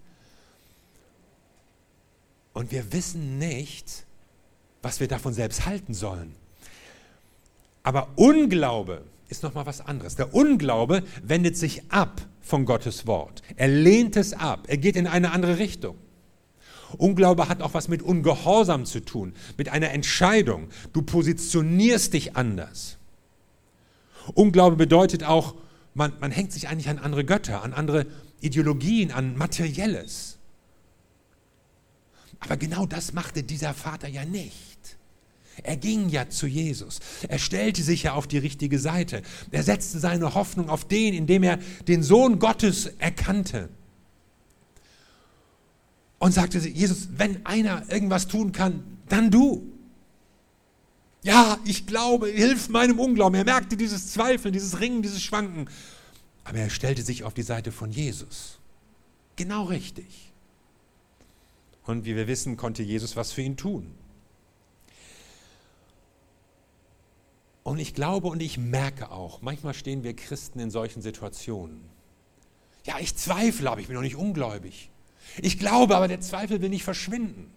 Und 2.54 2.72
wir 2.72 2.92
wissen 2.92 3.38
nicht, 3.38 4.06
was 4.82 5.00
wir 5.00 5.08
davon 5.08 5.34
selbst 5.34 5.66
halten 5.66 5.94
sollen. 5.94 6.36
Aber 7.84 8.10
Unglaube 8.16 9.04
ist 9.30 9.44
noch 9.44 9.54
mal 9.54 9.66
was 9.66 9.82
anderes. 9.82 10.16
Der 10.16 10.34
Unglaube 10.34 11.04
wendet 11.24 11.58
sich 11.58 11.90
ab 11.92 12.22
von 12.42 12.66
Gottes 12.66 13.08
Wort. 13.08 13.42
Er 13.56 13.68
lehnt 13.68 14.16
es 14.16 14.34
ab. 14.34 14.66
Er 14.68 14.78
geht 14.78 14.96
in 14.96 15.08
eine 15.08 15.32
andere 15.32 15.58
Richtung. 15.58 15.98
Unglaube 16.98 17.50
hat 17.50 17.62
auch 17.62 17.74
was 17.74 17.88
mit 17.88 18.02
Ungehorsam 18.02 18.86
zu 18.86 19.00
tun, 19.04 19.34
mit 19.58 19.70
einer 19.70 19.92
Entscheidung. 19.92 20.70
Du 20.94 21.02
positionierst 21.02 22.14
dich 22.14 22.36
anders. 22.36 22.98
Unglaube 24.34 24.76
bedeutet 24.76 25.24
auch, 25.24 25.56
man, 25.94 26.14
man 26.20 26.32
hängt 26.32 26.52
sich 26.52 26.68
eigentlich 26.68 26.90
an 26.90 26.98
andere 26.98 27.24
Götter, 27.24 27.64
an 27.64 27.74
andere 27.74 28.06
Ideologien, 28.42 29.12
an 29.12 29.38
Materielles. 29.38 30.38
Aber 32.40 32.58
genau 32.58 32.86
das 32.86 33.14
machte 33.14 33.44
dieser 33.44 33.74
Vater 33.74 34.08
ja 34.08 34.26
nicht. 34.26 34.98
Er 35.64 35.78
ging 35.78 36.10
ja 36.10 36.30
zu 36.30 36.48
Jesus. 36.48 37.00
Er 37.30 37.40
stellte 37.40 37.82
sich 37.82 38.04
ja 38.04 38.14
auf 38.14 38.28
die 38.28 38.38
richtige 38.38 38.78
Seite. 38.78 39.22
Er 39.52 39.64
setzte 39.64 40.00
seine 40.00 40.36
Hoffnung 40.36 40.70
auf 40.70 40.86
den, 40.86 41.14
indem 41.14 41.44
er 41.44 41.60
den 41.88 42.04
Sohn 42.04 42.40
Gottes 42.40 42.88
erkannte. 43.00 43.70
Und 46.20 46.34
sagte, 46.34 46.60
Jesus, 46.60 47.10
wenn 47.18 47.46
einer 47.46 47.90
irgendwas 47.92 48.28
tun 48.28 48.52
kann, 48.52 48.84
dann 49.10 49.32
du. 49.32 49.72
Ja, 51.24 51.58
ich 51.66 51.88
glaube, 51.88 52.28
hilf 52.28 52.70
meinem 52.70 53.00
Unglauben. 53.00 53.36
Er 53.36 53.46
merkte 53.46 53.76
dieses 53.76 54.14
Zweifeln, 54.14 54.54
dieses 54.54 54.80
Ringen, 54.80 55.02
dieses 55.02 55.24
Schwanken. 55.24 55.68
Aber 56.44 56.60
er 56.60 56.70
stellte 56.70 57.02
sich 57.02 57.24
auf 57.24 57.34
die 57.34 57.42
Seite 57.42 57.72
von 57.72 57.92
Jesus. 57.92 58.60
Genau 59.36 59.64
richtig. 59.64 60.32
Und 61.86 62.06
wie 62.06 62.16
wir 62.16 62.28
wissen, 62.28 62.58
konnte 62.58 62.84
Jesus 62.84 63.16
was 63.16 63.32
für 63.32 63.42
ihn 63.42 63.58
tun. 63.58 63.92
Und 67.64 67.80
ich 67.80 67.96
glaube 67.96 68.28
und 68.28 68.42
ich 68.42 68.60
merke 68.60 69.12
auch, 69.12 69.42
manchmal 69.42 69.74
stehen 69.74 70.04
wir 70.04 70.16
Christen 70.16 70.60
in 70.60 70.70
solchen 70.70 71.02
Situationen. 71.02 71.82
Ja, 72.86 73.00
ich 73.00 73.16
zweifle, 73.16 73.72
aber 73.72 73.82
ich 73.82 73.88
bin 73.88 73.96
noch 73.96 74.04
nicht 74.04 74.16
ungläubig. 74.16 74.92
Ich 75.42 75.60
glaube, 75.60 75.96
aber 75.96 76.08
der 76.08 76.22
Zweifel 76.22 76.62
will 76.62 76.70
nicht 76.70 76.84
verschwinden. 76.84 77.52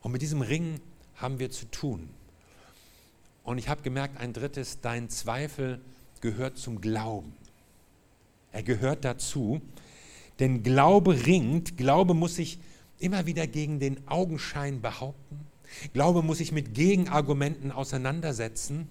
Und 0.00 0.12
mit 0.12 0.22
diesem 0.22 0.40
Ring 0.40 0.80
haben 1.16 1.38
wir 1.38 1.50
zu 1.50 1.66
tun. 1.70 2.08
Und 3.44 3.58
ich 3.58 3.68
habe 3.68 3.82
gemerkt, 3.82 4.18
ein 4.20 4.32
drittes, 4.32 4.80
dein 4.80 5.08
Zweifel 5.08 5.80
gehört 6.20 6.58
zum 6.58 6.80
Glauben. 6.80 7.32
Er 8.52 8.62
gehört 8.62 9.04
dazu, 9.04 9.60
denn 10.38 10.62
Glaube 10.62 11.26
ringt, 11.26 11.76
Glaube 11.76 12.14
muss 12.14 12.36
sich 12.36 12.58
immer 12.98 13.26
wieder 13.26 13.46
gegen 13.46 13.80
den 13.80 14.06
Augenschein 14.08 14.80
behaupten. 14.80 15.46
Glaube 15.92 16.22
muss 16.22 16.38
sich 16.38 16.52
mit 16.52 16.74
Gegenargumenten 16.74 17.72
auseinandersetzen. 17.72 18.88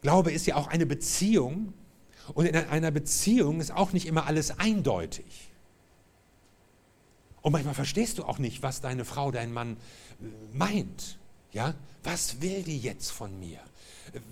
Glaube 0.00 0.32
ist 0.32 0.46
ja 0.46 0.56
auch 0.56 0.68
eine 0.68 0.86
Beziehung 0.86 1.72
und 2.34 2.46
in 2.46 2.56
einer 2.56 2.90
Beziehung 2.90 3.60
ist 3.60 3.72
auch 3.72 3.92
nicht 3.92 4.06
immer 4.06 4.26
alles 4.26 4.58
eindeutig. 4.58 5.51
Und 7.42 7.52
manchmal 7.52 7.74
verstehst 7.74 8.18
du 8.18 8.24
auch 8.24 8.38
nicht, 8.38 8.62
was 8.62 8.80
deine 8.80 9.04
Frau, 9.04 9.30
dein 9.32 9.52
Mann 9.52 9.76
äh, 10.20 10.56
meint. 10.56 11.18
Ja? 11.52 11.74
Was 12.04 12.40
will 12.40 12.62
die 12.62 12.78
jetzt 12.78 13.10
von 13.10 13.38
mir? 13.38 13.58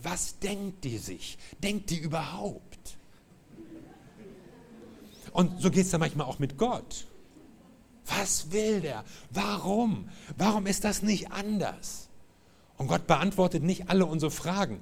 Was 0.02 0.38
denkt 0.38 0.84
die 0.84 0.98
sich? 0.98 1.38
Denkt 1.62 1.90
die 1.90 1.98
überhaupt? 1.98 2.96
Und 5.32 5.60
so 5.60 5.70
geht 5.70 5.84
es 5.84 5.90
dann 5.90 6.00
manchmal 6.00 6.26
auch 6.26 6.38
mit 6.38 6.56
Gott. 6.56 7.06
Was 8.06 8.50
will 8.50 8.80
der? 8.80 9.04
Warum? 9.30 10.08
Warum 10.36 10.66
ist 10.66 10.84
das 10.84 11.02
nicht 11.02 11.30
anders? 11.30 12.08
Und 12.76 12.88
Gott 12.88 13.06
beantwortet 13.06 13.62
nicht 13.62 13.88
alle 13.88 14.06
unsere 14.06 14.30
Fragen. 14.30 14.80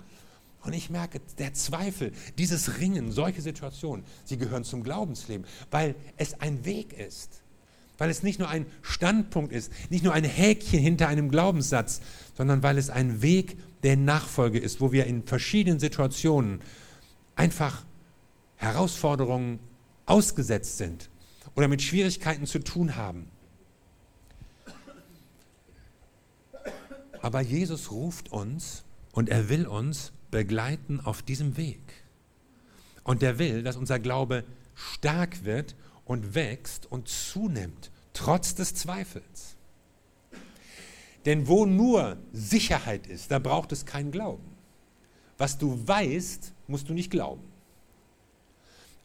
Und 0.63 0.73
ich 0.73 0.91
merke, 0.91 1.21
der 1.39 1.55
Zweifel, 1.55 2.13
dieses 2.37 2.79
Ringen, 2.79 3.13
solche 3.13 3.43
Situationen, 3.43 4.05
sie 4.25 4.39
gehören 4.39 4.65
zum 4.65 4.83
Glaubensleben, 4.83 5.47
weil 5.71 5.95
es 6.17 6.41
ein 6.41 6.65
Weg 6.65 6.93
ist 6.93 7.43
weil 7.99 8.11
es 8.11 8.23
nicht 8.23 8.39
nur 8.39 8.49
ein 8.49 8.67
Standpunkt 8.81 9.53
ist, 9.53 9.73
nicht 9.91 10.05
nur 10.05 10.15
ein 10.15 10.25
Häkchen 10.25 10.79
hinter 10.79 11.09
einem 11.09 11.31
Glaubenssatz, 11.31 12.01
sondern 12.37 12.63
weil 12.63 12.79
es 12.79 12.91
ein 12.91 13.21
Weg 13.23 13.59
der 13.83 13.97
Nachfolge 13.97 14.59
ist, 14.59 14.81
wo 14.81 14.93
wir 14.93 15.07
in 15.07 15.25
verschiedenen 15.25 15.81
Situationen 15.81 16.61
einfach 17.35 17.85
Herausforderungen 18.57 19.59
ausgesetzt 20.07 20.79
sind 20.79 21.11
oder 21.55 21.69
mit 21.69 21.83
Schwierigkeiten 21.83 22.47
zu 22.47 22.61
tun 22.61 22.97
haben. 22.97 23.29
Aber 27.21 27.41
Jesus 27.41 27.91
ruft 27.91 28.31
uns 28.31 28.85
und 29.13 29.29
er 29.29 29.49
will 29.49 29.67
uns 29.67 30.13
begleiten 30.31 31.01
auf 31.01 31.23
diesem 31.23 31.57
Weg. 31.57 31.81
Und 33.03 33.23
er 33.23 33.39
will, 33.39 33.63
dass 33.63 33.77
unser 33.77 33.99
Glaube 33.99 34.45
stark 34.75 35.45
wird 35.45 35.75
und 36.09 36.35
wächst 36.35 36.91
und 36.91 37.07
zunimmt, 37.07 37.93
trotz 38.13 38.57
des 38.57 38.75
Zweifels. 38.75 39.55
Denn 41.25 41.47
wo 41.47 41.67
nur 41.67 42.17
Sicherheit 42.33 43.07
ist, 43.07 43.31
da 43.31 43.39
braucht 43.39 43.71
es 43.71 43.87
keinen 43.87 44.11
Glauben. 44.11 44.57
Was 45.37 45.59
du 45.59 45.87
weißt, 45.87 46.53
musst 46.67 46.89
du 46.89 46.95
nicht 46.95 47.11
glauben. 47.11 47.43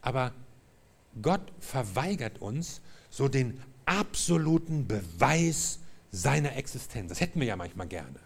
Aber 0.02 0.34
Gott 1.22 1.52
verweigert 1.60 2.42
uns 2.42 2.82
so 3.10 3.28
den 3.28 3.62
absoluten 3.86 4.88
Beweis 4.88 5.80
seiner 6.12 6.56
Existenz. 6.56 7.10
Das 7.10 7.20
hätten 7.20 7.40
wir 7.40 7.48
ja 7.48 7.56
manchmal 7.56 7.88
gerne. 7.88 8.20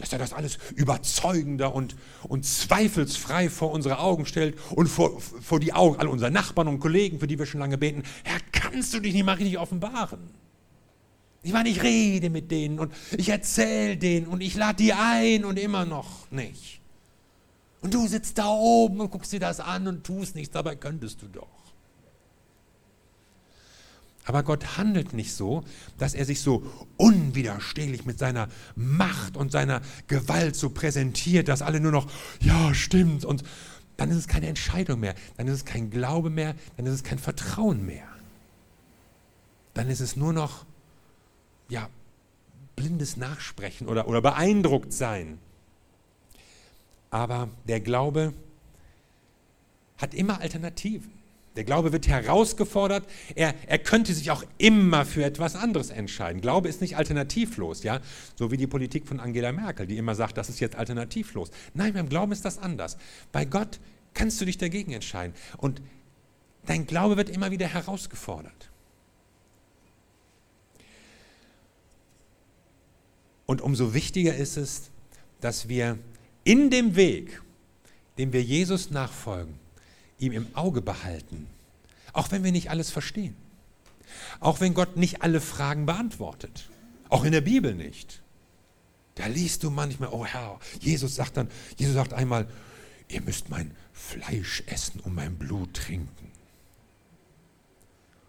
Dass 0.00 0.12
er 0.12 0.18
das 0.18 0.32
alles 0.32 0.58
überzeugender 0.74 1.74
und, 1.74 1.94
und 2.22 2.46
zweifelsfrei 2.46 3.50
vor 3.50 3.70
unsere 3.70 3.98
Augen 3.98 4.26
stellt 4.26 4.58
und 4.70 4.88
vor, 4.88 5.20
vor 5.20 5.60
die 5.60 5.74
Augen 5.74 6.00
all 6.00 6.08
unserer 6.08 6.30
Nachbarn 6.30 6.68
und 6.68 6.80
Kollegen, 6.80 7.20
für 7.20 7.26
die 7.26 7.38
wir 7.38 7.46
schon 7.46 7.60
lange 7.60 7.78
beten. 7.78 8.02
Herr, 8.24 8.40
kannst 8.50 8.94
du 8.94 9.00
dich 9.00 9.12
nicht 9.12 9.24
mal 9.24 9.34
richtig 9.34 9.58
offenbaren? 9.58 10.20
Ich 11.42 11.52
meine, 11.52 11.68
ich 11.68 11.82
rede 11.82 12.28
mit 12.28 12.50
denen 12.50 12.78
und 12.78 12.92
ich 13.16 13.28
erzähle 13.28 13.96
denen 13.96 14.26
und 14.26 14.40
ich 14.42 14.54
lade 14.56 14.82
die 14.82 14.92
ein 14.92 15.44
und 15.44 15.58
immer 15.58 15.84
noch 15.84 16.30
nicht. 16.30 16.80
Und 17.82 17.94
du 17.94 18.06
sitzt 18.06 18.36
da 18.36 18.48
oben 18.48 19.00
und 19.00 19.10
guckst 19.10 19.32
dir 19.32 19.40
das 19.40 19.60
an 19.60 19.86
und 19.86 20.04
tust 20.04 20.34
nichts, 20.34 20.52
dabei 20.52 20.76
könntest 20.76 21.22
du 21.22 21.28
doch. 21.28 21.59
Aber 24.24 24.42
Gott 24.42 24.76
handelt 24.76 25.12
nicht 25.14 25.34
so, 25.34 25.64
dass 25.98 26.14
er 26.14 26.24
sich 26.24 26.40
so 26.40 26.62
unwiderstehlich 26.96 28.04
mit 28.04 28.18
seiner 28.18 28.48
Macht 28.76 29.36
und 29.36 29.50
seiner 29.50 29.80
Gewalt 30.08 30.56
so 30.56 30.70
präsentiert, 30.70 31.48
dass 31.48 31.62
alle 31.62 31.80
nur 31.80 31.92
noch, 31.92 32.10
ja, 32.40 32.74
stimmt. 32.74 33.24
Und 33.24 33.42
dann 33.96 34.10
ist 34.10 34.16
es 34.16 34.28
keine 34.28 34.46
Entscheidung 34.46 35.00
mehr, 35.00 35.14
dann 35.36 35.46
ist 35.46 35.54
es 35.54 35.64
kein 35.64 35.90
Glaube 35.90 36.30
mehr, 36.30 36.54
dann 36.76 36.86
ist 36.86 36.94
es 36.94 37.02
kein 37.02 37.18
Vertrauen 37.18 37.84
mehr. 37.84 38.06
Dann 39.74 39.88
ist 39.88 40.00
es 40.00 40.16
nur 40.16 40.32
noch, 40.32 40.66
ja, 41.68 41.88
blindes 42.76 43.16
Nachsprechen 43.16 43.88
oder, 43.88 44.08
oder 44.08 44.20
beeindruckt 44.20 44.92
sein. 44.92 45.38
Aber 47.10 47.48
der 47.66 47.80
Glaube 47.80 48.32
hat 49.98 50.14
immer 50.14 50.40
Alternativen. 50.40 51.12
Der 51.56 51.64
Glaube 51.64 51.92
wird 51.92 52.06
herausgefordert. 52.06 53.08
Er, 53.34 53.54
er 53.66 53.78
könnte 53.78 54.14
sich 54.14 54.30
auch 54.30 54.44
immer 54.58 55.04
für 55.04 55.24
etwas 55.24 55.56
anderes 55.56 55.90
entscheiden. 55.90 56.40
Glaube 56.40 56.68
ist 56.68 56.80
nicht 56.80 56.96
alternativlos, 56.96 57.82
ja, 57.82 58.00
so 58.36 58.50
wie 58.50 58.56
die 58.56 58.68
Politik 58.68 59.06
von 59.06 59.18
Angela 59.18 59.50
Merkel, 59.50 59.86
die 59.86 59.96
immer 59.96 60.14
sagt, 60.14 60.36
das 60.36 60.48
ist 60.48 60.60
jetzt 60.60 60.76
alternativlos. 60.76 61.50
Nein, 61.74 61.94
beim 61.94 62.08
Glauben 62.08 62.32
ist 62.32 62.44
das 62.44 62.58
anders. 62.58 62.96
Bei 63.32 63.44
Gott 63.44 63.80
kannst 64.14 64.40
du 64.40 64.44
dich 64.44 64.58
dagegen 64.58 64.92
entscheiden. 64.92 65.34
Und 65.56 65.82
dein 66.66 66.86
Glaube 66.86 67.16
wird 67.16 67.30
immer 67.30 67.50
wieder 67.50 67.66
herausgefordert. 67.66 68.70
Und 73.46 73.60
umso 73.60 73.94
wichtiger 73.94 74.36
ist 74.36 74.56
es, 74.56 74.90
dass 75.40 75.68
wir 75.68 75.98
in 76.44 76.70
dem 76.70 76.94
Weg, 76.94 77.42
dem 78.16 78.32
wir 78.32 78.42
Jesus 78.44 78.90
nachfolgen, 78.90 79.58
ihm 80.20 80.32
im 80.32 80.54
Auge 80.54 80.82
behalten, 80.82 81.46
auch 82.12 82.30
wenn 82.30 82.44
wir 82.44 82.52
nicht 82.52 82.70
alles 82.70 82.90
verstehen, 82.90 83.36
auch 84.40 84.60
wenn 84.60 84.74
Gott 84.74 84.96
nicht 84.96 85.22
alle 85.22 85.40
Fragen 85.40 85.86
beantwortet, 85.86 86.68
auch 87.08 87.24
in 87.24 87.32
der 87.32 87.40
Bibel 87.40 87.74
nicht. 87.74 88.22
Da 89.16 89.26
liest 89.26 89.64
du 89.64 89.70
manchmal, 89.70 90.10
oh 90.10 90.24
Herr, 90.24 90.60
Jesus 90.80 91.14
sagt 91.14 91.36
dann, 91.36 91.48
Jesus 91.76 91.94
sagt 91.94 92.14
einmal, 92.14 92.46
ihr 93.08 93.20
müsst 93.22 93.50
mein 93.50 93.76
Fleisch 93.92 94.62
essen 94.66 95.00
und 95.00 95.14
mein 95.14 95.36
Blut 95.36 95.74
trinken. 95.74 96.30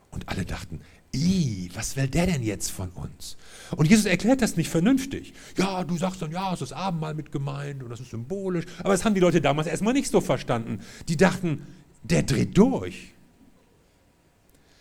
Und 0.09 0.27
alle 0.27 0.43
dachten, 0.43 0.81
I, 1.13 1.69
was 1.73 1.97
will 1.97 2.07
der 2.07 2.25
denn 2.25 2.41
jetzt 2.41 2.71
von 2.71 2.89
uns? 2.91 3.35
Und 3.75 3.89
Jesus 3.89 4.05
erklärt 4.05 4.41
das 4.41 4.55
nicht 4.55 4.69
vernünftig. 4.69 5.33
Ja, 5.57 5.83
du 5.83 5.97
sagst 5.97 6.21
dann, 6.21 6.31
ja, 6.31 6.53
es 6.53 6.61
ist 6.61 6.71
Abendmahl 6.71 7.13
mit 7.13 7.31
gemeint 7.31 7.83
und 7.83 7.89
das 7.89 7.99
ist 7.99 8.11
symbolisch. 8.11 8.65
Aber 8.79 8.93
das 8.93 9.03
haben 9.03 9.13
die 9.13 9.19
Leute 9.19 9.41
damals 9.41 9.67
erstmal 9.67 9.93
nicht 9.93 10.09
so 10.09 10.21
verstanden. 10.21 10.79
Die 11.09 11.17
dachten, 11.17 11.67
der 12.03 12.23
dreht 12.23 12.57
durch. 12.57 13.13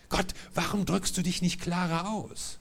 Gott, 0.09 0.27
warum 0.55 0.87
drückst 0.87 1.17
du 1.17 1.23
dich 1.23 1.43
nicht 1.43 1.61
klarer 1.61 2.11
aus? 2.11 2.59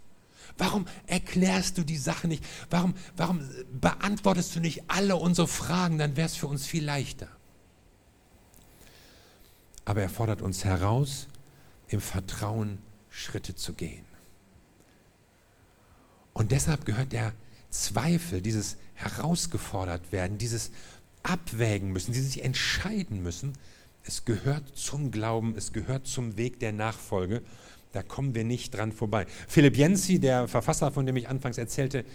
Warum 0.58 0.86
erklärst 1.08 1.78
du 1.78 1.84
die 1.84 1.98
Sache 1.98 2.28
nicht? 2.28 2.44
Warum, 2.70 2.96
warum 3.16 3.42
beantwortest 3.72 4.56
du 4.56 4.60
nicht 4.60 4.84
alle 4.88 5.16
unsere 5.16 5.48
Fragen? 5.48 5.98
Dann 5.98 6.18
wäre 6.18 6.28
es 6.28 6.36
für 6.36 6.48
uns 6.48 6.66
viel 6.66 6.84
leichter. 6.84 7.28
Aber 9.86 10.02
er 10.02 10.10
fordert 10.10 10.42
uns 10.42 10.66
heraus, 10.66 11.28
im 11.88 12.02
Vertrauen 12.02 12.80
Schritte 13.10 13.56
zu 13.56 13.74
gehen. 13.74 14.06
Und 16.34 16.52
deshalb 16.52 16.86
gehört 16.86 17.12
der 17.12 17.34
Zweifel, 17.70 18.42
dieses 18.42 18.78
herausgefordert 18.96 20.12
werden, 20.12 20.38
dieses 20.38 20.72
abwägen 21.24 21.92
müssen, 21.92 22.14
dieses 22.14 22.34
sich 22.34 22.44
entscheiden 22.44 23.22
müssen, 23.24 23.54
es 24.04 24.26
gehört 24.26 24.76
zum 24.76 25.12
Glauben, 25.12 25.54
es 25.56 25.74
gehört 25.74 26.08
zum 26.08 26.38
Weg 26.38 26.60
der 26.60 26.72
Nachfolge. 26.72 27.42
Da 27.92 28.02
kommen 28.02 28.34
wir 28.36 28.44
nicht 28.44 28.74
dran 28.74 28.92
vorbei. 28.92 29.26
Philipp 29.48 29.78
Jensi, 29.78 30.20
der 30.20 30.48
Verfasser, 30.48 30.92
von 30.92 31.06
dem 31.06 31.18
ich 31.18 31.28
anfangs 31.28 31.58
erzählte, 31.58 32.06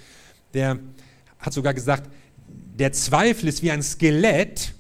der 0.55 0.79
hat 1.39 1.53
sogar 1.53 1.75
gesagt, 1.75 2.11
der 2.49 2.93
Zweifel 2.93 3.49
ist 3.49 3.63
wie 3.63 3.71
ein 3.71 3.83
Skelett 3.83 4.75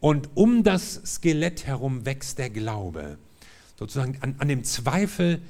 und 0.00 0.30
um 0.34 0.64
das 0.64 1.00
Skelett 1.06 1.66
herum 1.66 2.04
wächst 2.04 2.38
der 2.38 2.50
Glaube. 2.50 3.18
Sozusagen 3.76 4.18
an, 4.20 4.36
an 4.38 4.48
dem 4.48 4.64
Zweifel 4.64 5.42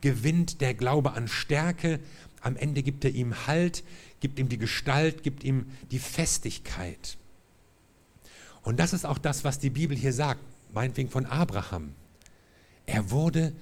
gewinnt 0.00 0.60
der 0.60 0.74
Glaube 0.74 1.12
an 1.12 1.28
Stärke. 1.28 2.00
Am 2.40 2.56
Ende 2.56 2.82
gibt 2.82 3.04
er 3.04 3.10
ihm 3.10 3.46
Halt, 3.46 3.84
gibt 4.20 4.38
ihm 4.38 4.48
die 4.48 4.58
Gestalt, 4.58 5.22
gibt 5.22 5.44
ihm 5.44 5.66
die 5.90 5.98
Festigkeit. 5.98 7.16
Und 8.62 8.78
das 8.78 8.92
ist 8.92 9.04
auch 9.04 9.18
das, 9.18 9.44
was 9.44 9.58
die 9.58 9.70
Bibel 9.70 9.96
hier 9.96 10.12
sagt, 10.12 10.40
meinetwegen 10.72 11.10
von 11.10 11.26
Abraham. 11.26 11.94
Er 12.86 13.10
wurde 13.10 13.52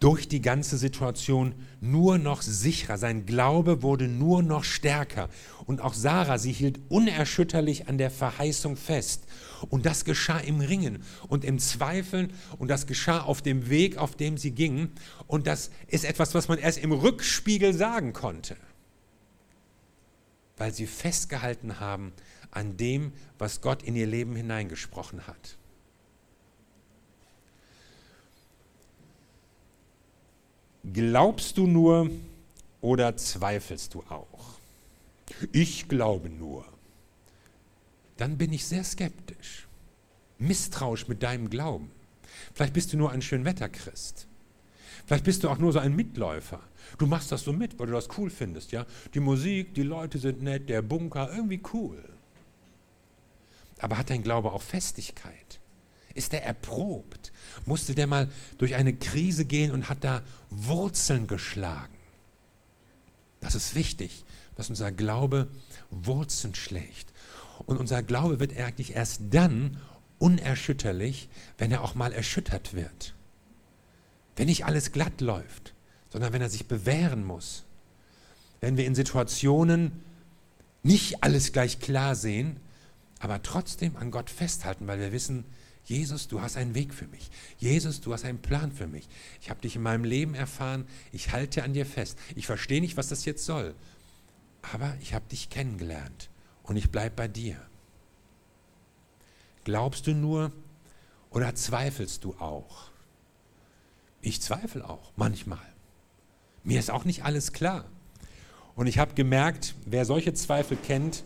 durch 0.00 0.28
die 0.28 0.42
ganze 0.42 0.76
Situation 0.76 1.54
nur 1.80 2.18
noch 2.18 2.42
sicherer. 2.42 2.98
Sein 2.98 3.24
Glaube 3.24 3.82
wurde 3.82 4.08
nur 4.08 4.42
noch 4.42 4.64
stärker. 4.64 5.28
Und 5.64 5.80
auch 5.80 5.94
Sarah, 5.94 6.38
sie 6.38 6.52
hielt 6.52 6.78
unerschütterlich 6.88 7.88
an 7.88 7.98
der 7.98 8.10
Verheißung 8.10 8.76
fest. 8.76 9.24
Und 9.68 9.86
das 9.86 10.04
geschah 10.04 10.38
im 10.38 10.60
Ringen 10.60 11.02
und 11.28 11.44
im 11.44 11.58
Zweifeln. 11.58 12.32
Und 12.58 12.68
das 12.68 12.86
geschah 12.86 13.20
auf 13.20 13.42
dem 13.42 13.68
Weg, 13.68 13.96
auf 13.96 14.16
dem 14.16 14.38
sie 14.38 14.50
gingen. 14.50 14.92
Und 15.26 15.46
das 15.46 15.70
ist 15.86 16.04
etwas, 16.04 16.34
was 16.34 16.48
man 16.48 16.58
erst 16.58 16.78
im 16.78 16.92
Rückspiegel 16.92 17.74
sagen 17.74 18.12
konnte. 18.12 18.56
Weil 20.56 20.72
sie 20.72 20.86
festgehalten 20.86 21.80
haben 21.80 22.12
an 22.50 22.76
dem, 22.76 23.12
was 23.38 23.60
Gott 23.60 23.82
in 23.82 23.96
ihr 23.96 24.06
Leben 24.06 24.34
hineingesprochen 24.34 25.26
hat. 25.26 25.56
Glaubst 30.92 31.58
du 31.58 31.66
nur 31.66 32.10
oder 32.80 33.16
zweifelst 33.16 33.94
du 33.94 34.04
auch? 34.08 34.58
Ich 35.52 35.88
glaube 35.88 36.30
nur. 36.30 36.64
Dann 38.16 38.38
bin 38.38 38.52
ich 38.52 38.64
sehr 38.64 38.84
skeptisch, 38.84 39.66
misstrauisch 40.38 41.08
mit 41.08 41.22
deinem 41.22 41.50
Glauben. 41.50 41.90
Vielleicht 42.54 42.72
bist 42.72 42.92
du 42.92 42.96
nur 42.96 43.12
ein 43.12 43.22
Schönwetterchrist. 43.22 44.26
Vielleicht 45.06 45.24
bist 45.24 45.44
du 45.44 45.50
auch 45.50 45.58
nur 45.58 45.72
so 45.72 45.78
ein 45.78 45.94
Mitläufer. 45.94 46.60
Du 46.98 47.06
machst 47.06 47.30
das 47.30 47.42
so 47.42 47.52
mit, 47.52 47.78
weil 47.78 47.86
du 47.86 47.92
das 47.92 48.08
cool 48.18 48.30
findest, 48.30 48.72
ja? 48.72 48.86
Die 49.14 49.20
Musik, 49.20 49.74
die 49.74 49.82
Leute 49.82 50.18
sind 50.18 50.42
nett, 50.42 50.68
der 50.68 50.82
Bunker, 50.82 51.30
irgendwie 51.32 51.60
cool. 51.72 52.02
Aber 53.78 53.98
hat 53.98 54.10
dein 54.10 54.22
Glaube 54.22 54.52
auch 54.52 54.62
Festigkeit? 54.62 55.60
Ist 56.14 56.32
er 56.32 56.42
erprobt? 56.44 57.32
Musste 57.66 57.94
der 57.94 58.06
mal 58.06 58.30
durch 58.58 58.74
eine 58.74 58.94
Krise 58.94 59.44
gehen 59.44 59.70
und 59.70 59.88
hat 59.88 60.02
da 60.02 60.22
Wurzeln 60.50 61.26
geschlagen? 61.26 61.94
Das 63.40 63.54
ist 63.54 63.74
wichtig, 63.74 64.24
dass 64.56 64.70
unser 64.70 64.90
Glaube 64.90 65.48
Wurzeln 65.90 66.54
schlägt. 66.54 67.12
Und 67.64 67.78
unser 67.78 68.02
Glaube 68.02 68.40
wird 68.40 68.56
eigentlich 68.56 68.94
erst 68.94 69.22
dann 69.30 69.78
unerschütterlich, 70.18 71.28
wenn 71.58 71.72
er 71.72 71.82
auch 71.82 71.94
mal 71.94 72.12
erschüttert 72.12 72.74
wird. 72.74 73.14
Wenn 74.36 74.46
nicht 74.46 74.64
alles 74.64 74.92
glatt 74.92 75.20
läuft, 75.20 75.74
sondern 76.10 76.32
wenn 76.32 76.42
er 76.42 76.50
sich 76.50 76.66
bewähren 76.66 77.24
muss. 77.24 77.64
Wenn 78.60 78.76
wir 78.76 78.86
in 78.86 78.94
Situationen 78.94 79.92
nicht 80.82 81.22
alles 81.22 81.52
gleich 81.52 81.80
klar 81.80 82.14
sehen, 82.14 82.60
aber 83.18 83.42
trotzdem 83.42 83.96
an 83.96 84.10
Gott 84.10 84.30
festhalten, 84.30 84.86
weil 84.86 85.00
wir 85.00 85.12
wissen, 85.12 85.44
Jesus, 85.84 86.28
du 86.28 86.40
hast 86.40 86.56
einen 86.56 86.74
Weg 86.74 86.92
für 86.92 87.06
mich. 87.06 87.30
Jesus, 87.58 88.00
du 88.00 88.12
hast 88.12 88.24
einen 88.24 88.42
Plan 88.42 88.72
für 88.72 88.86
mich. 88.86 89.08
Ich 89.40 89.50
habe 89.50 89.60
dich 89.60 89.76
in 89.76 89.82
meinem 89.82 90.04
Leben 90.04 90.34
erfahren, 90.34 90.86
ich 91.12 91.32
halte 91.32 91.62
an 91.62 91.74
dir 91.74 91.86
fest. 91.86 92.18
Ich 92.34 92.46
verstehe 92.46 92.80
nicht, 92.80 92.96
was 92.96 93.08
das 93.08 93.24
jetzt 93.24 93.44
soll, 93.44 93.74
aber 94.62 94.96
ich 95.00 95.14
habe 95.14 95.28
dich 95.28 95.48
kennengelernt 95.48 96.28
und 96.66 96.76
ich 96.76 96.90
bleibe 96.90 97.14
bei 97.14 97.28
dir. 97.28 97.56
Glaubst 99.64 100.06
du 100.06 100.12
nur 100.12 100.52
oder 101.30 101.54
zweifelst 101.54 102.24
du 102.24 102.34
auch? 102.38 102.90
Ich 104.20 104.40
zweifle 104.42 104.88
auch 104.88 105.12
manchmal. 105.16 105.58
Mir 106.64 106.78
ist 106.78 106.90
auch 106.90 107.04
nicht 107.04 107.24
alles 107.24 107.52
klar. 107.52 107.84
Und 108.74 108.86
ich 108.86 108.98
habe 108.98 109.14
gemerkt, 109.14 109.74
wer 109.84 110.04
solche 110.04 110.34
Zweifel 110.34 110.76
kennt, 110.76 111.24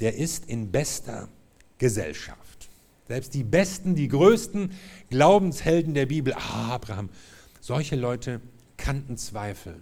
der 0.00 0.16
ist 0.16 0.46
in 0.46 0.70
bester 0.70 1.28
Gesellschaft. 1.78 2.68
Selbst 3.08 3.34
die 3.34 3.44
besten, 3.44 3.94
die 3.94 4.08
größten 4.08 4.72
Glaubenshelden 5.08 5.94
der 5.94 6.06
Bibel, 6.06 6.34
ah, 6.34 6.74
Abraham, 6.74 7.08
solche 7.60 7.96
Leute 7.96 8.40
kannten 8.76 9.16
Zweifel. 9.16 9.80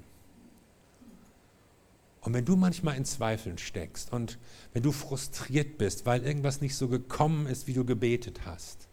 Und 2.28 2.34
wenn 2.34 2.44
du 2.44 2.56
manchmal 2.56 2.94
in 2.98 3.06
Zweifeln 3.06 3.56
steckst 3.56 4.12
und 4.12 4.36
wenn 4.74 4.82
du 4.82 4.92
frustriert 4.92 5.78
bist, 5.78 6.04
weil 6.04 6.22
irgendwas 6.22 6.60
nicht 6.60 6.76
so 6.76 6.86
gekommen 6.86 7.46
ist, 7.46 7.66
wie 7.66 7.72
du 7.72 7.86
gebetet 7.86 8.40
hast, 8.44 8.86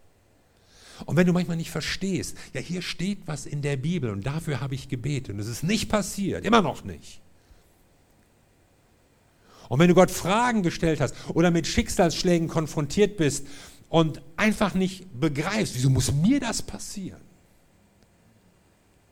und 1.06 1.18
wenn 1.18 1.28
du 1.28 1.34
manchmal 1.34 1.58
nicht 1.58 1.70
verstehst, 1.70 2.38
ja, 2.54 2.62
hier 2.62 2.82
steht 2.82 3.24
was 3.26 3.46
in 3.46 3.62
der 3.62 3.76
Bibel 3.76 4.10
und 4.10 4.26
dafür 4.26 4.62
habe 4.62 4.74
ich 4.74 4.88
gebetet 4.88 5.34
und 5.34 5.42
es 5.42 5.50
ist 5.50 5.64
nicht 5.64 5.90
passiert, 5.90 6.46
immer 6.46 6.62
noch 6.62 6.86
nicht. 6.86 7.20
Und 9.68 9.80
wenn 9.80 9.90
du 9.90 9.96
Gott 9.96 10.12
Fragen 10.12 10.64
gestellt 10.64 11.02
hast 11.02 11.14
oder 11.34 11.52
mit 11.52 11.68
Schicksalsschlägen 11.68 12.48
konfrontiert 12.48 13.18
bist 13.18 13.48
und 13.90 14.22
einfach 14.38 14.76
nicht 14.76 15.20
begreifst, 15.20 15.76
wieso 15.76 15.90
muss 15.90 16.14
mir 16.14 16.40
das 16.40 16.62
passieren? 16.62 17.20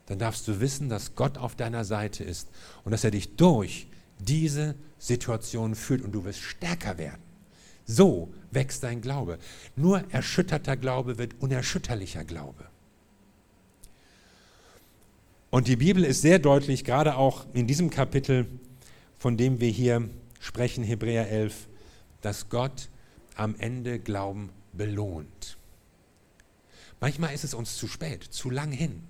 Dann 0.06 0.18
darfst 0.18 0.48
du 0.48 0.60
wissen, 0.60 0.88
dass 0.88 1.14
Gott 1.14 1.36
auf 1.36 1.56
deiner 1.56 1.84
Seite 1.84 2.24
ist 2.24 2.48
und 2.84 2.92
dass 2.92 3.04
er 3.04 3.10
dich 3.10 3.36
durch 3.36 3.88
diese 4.18 4.74
Situation 4.98 5.74
führt 5.74 6.02
und 6.02 6.12
du 6.12 6.24
wirst 6.24 6.40
stärker 6.40 6.98
werden. 6.98 7.22
So 7.86 8.32
wächst 8.50 8.82
dein 8.82 9.00
Glaube. 9.00 9.38
Nur 9.76 10.04
erschütterter 10.10 10.76
Glaube 10.76 11.18
wird 11.18 11.34
unerschütterlicher 11.40 12.24
Glaube. 12.24 12.64
Und 15.50 15.68
die 15.68 15.76
Bibel 15.76 16.04
ist 16.04 16.22
sehr 16.22 16.38
deutlich, 16.38 16.84
gerade 16.84 17.16
auch 17.16 17.46
in 17.52 17.66
diesem 17.66 17.90
Kapitel, 17.90 18.46
von 19.18 19.36
dem 19.36 19.60
wir 19.60 19.70
hier 19.70 20.08
sprechen, 20.40 20.82
Hebräer 20.82 21.30
11, 21.30 21.68
dass 22.22 22.48
Gott 22.48 22.88
am 23.36 23.54
Ende 23.58 24.00
Glauben 24.00 24.50
belohnt. 24.72 25.56
Manchmal 27.00 27.34
ist 27.34 27.44
es 27.44 27.54
uns 27.54 27.76
zu 27.76 27.86
spät, 27.86 28.24
zu 28.24 28.50
lang 28.50 28.72
hin. 28.72 29.04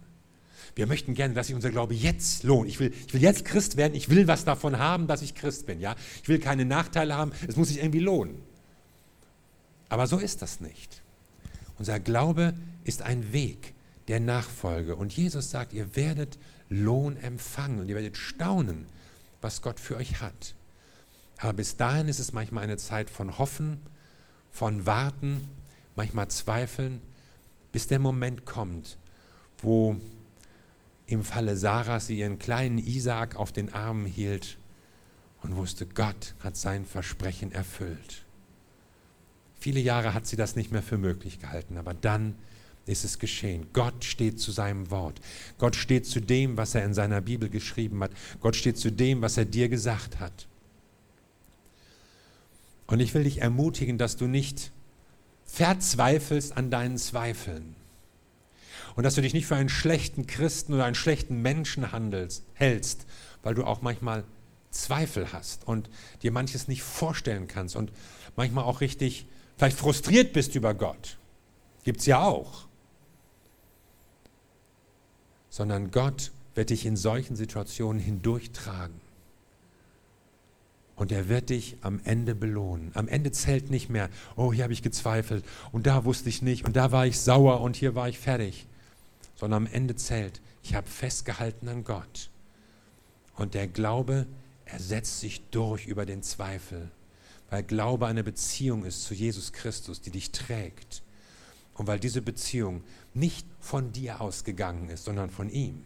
Wir 0.75 0.87
möchten 0.87 1.15
gerne, 1.15 1.35
dass 1.35 1.47
sich 1.47 1.55
unser 1.55 1.71
Glaube 1.71 1.95
jetzt 1.95 2.43
lohnt. 2.43 2.69
Ich 2.69 2.81
will, 2.81 2.93
ich 3.07 3.15
will 3.15 3.23
jetzt 3.23 3.45
Christ 3.45 3.77
werden, 3.77 3.95
ich 3.95 4.09
will 4.09 4.27
was 4.27 4.45
davon 4.45 4.79
haben, 4.79 5.07
dass 5.07 5.23
ich 5.23 5.35
Christ 5.35 5.67
bin. 5.67 5.81
Ja? 5.81 5.97
Ich 6.23 6.29
will 6.29 6.39
keine 6.39 6.65
Nachteile 6.65 7.15
haben, 7.15 7.33
es 7.47 7.57
muss 7.57 7.69
sich 7.69 7.79
irgendwie 7.79 8.01
lohnen. 8.01 8.43
Aber 9.89 10.07
so 10.07 10.19
ist 10.19 10.43
das 10.43 10.61
nicht. 10.61 11.03
Unser 11.79 12.01
Glaube 12.01 12.55
ist 12.85 13.03
ein 13.03 13.33
Weg 13.33 13.75
der 14.09 14.21
Nachfolge. 14.21 14.97
Und 14.97 15.17
Jesus 15.17 15.51
sagt, 15.51 15.73
ihr 15.73 15.97
werdet 15.97 16.39
Lohn 16.69 17.17
empfangen 17.17 17.81
und 17.81 17.89
ihr 17.89 17.95
werdet 17.95 18.17
staunen, 18.17 18.87
was 19.41 19.63
Gott 19.63 19.79
für 19.81 19.97
euch 19.97 20.21
hat. 20.21 20.55
Aber 21.39 21.53
bis 21.53 21.77
dahin 21.77 22.09
ist 22.09 22.21
es 22.21 22.33
manchmal 22.33 22.65
eine 22.65 22.77
Zeit 22.77 23.11
von 23.11 23.39
Hoffen, 23.39 23.81
von 24.51 24.87
Warten, 24.87 25.49
manchmal 25.97 26.29
Zweifeln, 26.29 27.01
bis 27.73 27.87
der 27.87 27.99
Moment 27.99 28.47
kommt, 28.47 28.99
wo 29.59 29.97
im 31.07 31.23
Falle 31.23 31.57
Sarahs 31.57 32.07
sie 32.07 32.19
ihren 32.19 32.39
kleinen 32.39 32.79
Isaak 32.79 33.37
auf 33.37 33.53
den 33.53 33.73
Armen 33.73 34.07
hielt 34.07 34.59
und 35.43 35.57
wusste, 35.57 35.87
Gott 35.87 36.35
hat 36.41 36.57
sein 36.57 36.87
Versprechen 36.87 37.53
erfüllt. 37.53 38.25
Viele 39.59 39.81
Jahre 39.81 40.15
hat 40.15 40.27
sie 40.27 40.37
das 40.37 40.57
nicht 40.57 40.73
mehr 40.73 40.83
für 40.83 40.99
möglich 40.99 41.39
gehalten, 41.39 41.79
aber 41.79 41.95
dann 41.95 42.35
ist 42.87 43.05
es 43.05 43.19
geschehen. 43.19 43.67
Gott 43.73 44.05
steht 44.05 44.41
zu 44.41 44.53
seinem 44.53 44.91
Wort. 44.91 45.21
Gott 45.59 45.77
steht 45.77 46.07
zu 46.07 46.21
dem, 46.21 46.57
was 46.57 46.75
er 46.75 46.85
in 46.85 46.95
seiner 46.95 47.21
Bibel 47.21 47.49
geschrieben 47.49 48.03
hat. 48.03 48.11
Gott 48.41 48.57
steht 48.57 48.79
zu 48.79 48.91
dem, 48.91 49.23
was 49.23 49.37
er 49.37 49.45
dir 49.45 49.69
gesagt 49.69 50.21
hat. 50.21 50.47
Und 52.87 53.01
ich 53.01 53.15
will 53.15 53.25
dich 53.25 53.41
ermutigen, 53.41 53.97
dass 53.97 54.17
du 54.17 54.27
nicht 54.27 54.71
verzweifelst 55.47 56.57
an 56.57 56.71
deinen 56.71 56.99
Zweifeln. 56.99 57.75
Und 58.97 59.03
dass 59.05 59.15
du 59.15 59.23
dich 59.23 59.35
nicht 59.35 59.47
für 59.47 59.57
einen 59.57 59.69
schlechten 59.69 60.27
Christen 60.27 60.75
oder 60.75 60.85
einen 60.85 60.95
schlechten 60.95 61.43
Menschen 61.43 61.93
handelst, 61.93 62.45
hältst, 62.55 63.07
weil 63.43 63.55
du 63.55 63.65
auch 63.65 63.83
manchmal 63.83 64.25
Zweifel 64.71 65.33
hast 65.33 65.67
und 65.67 65.89
dir 66.23 66.33
manches 66.33 66.69
nicht 66.69 66.83
vorstellen 66.83 67.47
kannst 67.49 67.77
und 67.77 67.93
manchmal 68.37 68.65
auch 68.65 68.81
richtig 68.81 69.27
vielleicht 69.57 69.79
frustriert 69.79 70.33
bist 70.33 70.55
über 70.55 70.75
Gott. 70.75 71.17
Gibt 71.85 72.01
es 72.01 72.07
ja 72.07 72.23
auch. 72.23 72.67
Sondern 75.51 75.91
Gott 75.91 76.33
wird 76.55 76.71
dich 76.71 76.87
in 76.87 76.97
solchen 76.97 77.37
Situationen 77.37 78.01
hindurchtragen. 78.01 79.01
Und 80.97 81.11
er 81.11 81.29
wird 81.29 81.51
dich 81.51 81.77
am 81.81 82.01
Ende 82.05 82.35
belohnen. 82.35 82.93
Am 82.95 83.09
Ende 83.09 83.33
zählt 83.33 83.71
nicht 83.71 83.91
mehr, 83.91 84.09
oh, 84.37 84.53
hier 84.53 84.63
habe 84.65 84.73
ich 84.73 84.83
gezweifelt 84.83 85.45
und 85.73 85.87
da 85.87 86.05
wusste 86.05 86.29
ich 86.29 86.41
nicht 86.41 86.65
und 86.65 86.77
da 86.77 86.93
war 86.93 87.07
ich 87.07 87.19
sauer 87.19 87.61
und 87.61 87.75
hier 87.75 87.97
war 87.97 88.09
ich 88.09 88.19
fertig. 88.19 88.67
Sondern 89.45 89.67
am 89.67 89.73
Ende 89.73 89.95
zählt, 89.97 90.41
ich 90.63 90.75
habe 90.75 90.89
festgehalten 90.89 91.69
an 91.69 91.85
Gott. 91.85 92.31
Und 93.37 93.55
der 93.55 93.67
Glaube, 93.67 94.27
er 94.65 94.81
setzt 94.81 95.21
sich 95.21 95.43
durch 95.51 95.87
über 95.87 96.07
den 96.07 96.23
Zweifel 96.23 96.91
weil 97.55 97.63
Glaube 97.63 98.09
eine 98.09 98.25
Beziehung 98.25 98.85
ist 98.85 99.05
zu 99.05 99.15
Jesus 99.15 99.53
Christus, 99.53 100.01
die 100.01 100.11
dich 100.11 100.33
trägt. 100.33 101.05
Und 101.75 101.87
weil 101.87 102.01
diese 102.01 102.21
Beziehung 102.21 102.83
nicht 103.15 103.47
von 103.61 103.93
dir 103.93 104.21
ausgegangen 104.21 104.89
ist, 104.89 105.05
sondern 105.05 105.31
von 105.31 105.49
ihm. 105.51 105.85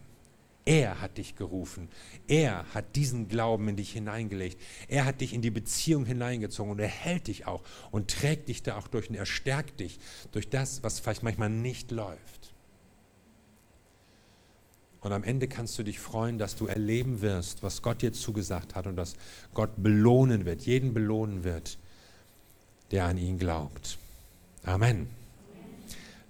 Er 0.65 1.03
hat 1.03 1.19
dich 1.19 1.37
gerufen. 1.37 1.89
Er 2.27 2.65
hat 2.73 2.97
diesen 2.97 3.29
Glauben 3.29 3.69
in 3.69 3.77
dich 3.77 3.93
hineingelegt. 3.93 4.59
Er 4.89 5.05
hat 5.05 5.21
dich 5.21 5.35
in 5.35 5.43
die 5.43 5.51
Beziehung 5.51 6.07
hineingezogen 6.07 6.73
und 6.73 6.79
er 6.79 6.89
hält 6.89 7.27
dich 7.27 7.47
auch 7.47 7.63
und 7.91 8.11
trägt 8.11 8.49
dich 8.49 8.63
da 8.63 8.79
auch 8.79 8.89
durch 8.89 9.11
und 9.11 9.17
er 9.17 9.27
stärkt 9.27 9.81
dich 9.81 9.99
durch 10.33 10.49
das, 10.49 10.83
was 10.83 11.01
vielleicht 11.01 11.23
manchmal 11.23 11.51
nicht 11.51 11.91
läuft. 11.91 12.55
Und 15.01 15.13
am 15.13 15.23
Ende 15.23 15.47
kannst 15.47 15.79
du 15.79 15.83
dich 15.83 16.01
freuen, 16.01 16.39
dass 16.39 16.57
du 16.57 16.67
erleben 16.67 17.21
wirst, 17.21 17.63
was 17.63 17.83
Gott 17.83 18.03
dir 18.03 18.13
zugesagt 18.13 18.75
hat 18.75 18.87
und 18.87 18.97
dass 18.97 19.15
Gott 19.55 19.71
belohnen 19.77 20.45
wird, 20.45 20.63
jeden 20.63 20.93
belohnen 20.93 21.45
wird, 21.45 21.79
der 22.91 23.05
an 23.05 23.17
ihn 23.17 23.39
glaubt. 23.39 23.99
Amen. 24.65 25.09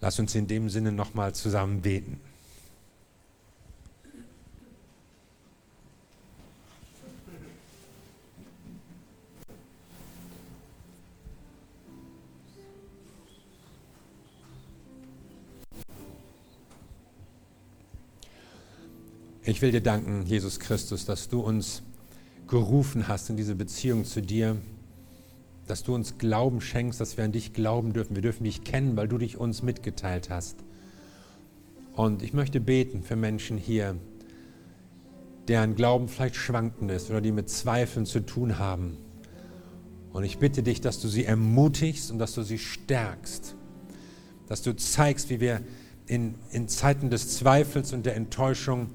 Lass 0.00 0.18
uns 0.18 0.34
in 0.34 0.46
dem 0.46 0.68
Sinne 0.68 0.92
nochmal 0.92 1.34
zusammen 1.34 1.80
beten. 1.80 2.20
Ich 19.48 19.62
will 19.62 19.70
dir 19.70 19.80
danken, 19.80 20.26
Jesus 20.26 20.60
Christus, 20.60 21.06
dass 21.06 21.30
du 21.30 21.40
uns 21.40 21.80
gerufen 22.48 23.08
hast 23.08 23.30
in 23.30 23.38
diese 23.38 23.54
Beziehung 23.54 24.04
zu 24.04 24.20
dir, 24.20 24.58
dass 25.66 25.82
du 25.82 25.94
uns 25.94 26.18
Glauben 26.18 26.60
schenkst, 26.60 27.00
dass 27.00 27.16
wir 27.16 27.24
an 27.24 27.32
dich 27.32 27.54
glauben 27.54 27.94
dürfen. 27.94 28.14
Wir 28.14 28.20
dürfen 28.20 28.44
dich 28.44 28.62
kennen, 28.62 28.94
weil 28.98 29.08
du 29.08 29.16
dich 29.16 29.38
uns 29.38 29.62
mitgeteilt 29.62 30.28
hast. 30.28 30.56
Und 31.94 32.22
ich 32.22 32.34
möchte 32.34 32.60
beten 32.60 33.02
für 33.02 33.16
Menschen 33.16 33.56
hier, 33.56 33.96
deren 35.48 35.76
Glauben 35.76 36.08
vielleicht 36.08 36.36
schwankend 36.36 36.90
ist 36.90 37.08
oder 37.08 37.22
die 37.22 37.32
mit 37.32 37.48
Zweifeln 37.48 38.04
zu 38.04 38.20
tun 38.20 38.58
haben. 38.58 38.98
Und 40.12 40.24
ich 40.24 40.36
bitte 40.36 40.62
dich, 40.62 40.82
dass 40.82 41.00
du 41.00 41.08
sie 41.08 41.24
ermutigst 41.24 42.10
und 42.10 42.18
dass 42.18 42.34
du 42.34 42.42
sie 42.42 42.58
stärkst. 42.58 43.54
Dass 44.46 44.60
du 44.60 44.76
zeigst, 44.76 45.30
wie 45.30 45.40
wir 45.40 45.62
in, 46.04 46.34
in 46.50 46.68
Zeiten 46.68 47.08
des 47.08 47.38
Zweifels 47.38 47.94
und 47.94 48.04
der 48.04 48.14
Enttäuschung 48.14 48.90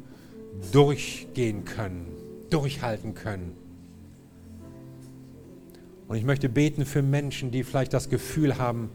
durchgehen 0.72 1.66
können, 1.66 2.08
durchhalten 2.50 3.14
können. 3.14 3.56
Und 6.08 6.18
ich 6.18 6.24
möchte 6.24 6.50
beten 6.50 6.86
für 6.86 7.02
Menschen, 7.02 7.52
die 7.52 7.64
vielleicht 7.64 7.94
das 7.94 8.10
Gefühl 8.10 8.58
haben, 8.58 8.90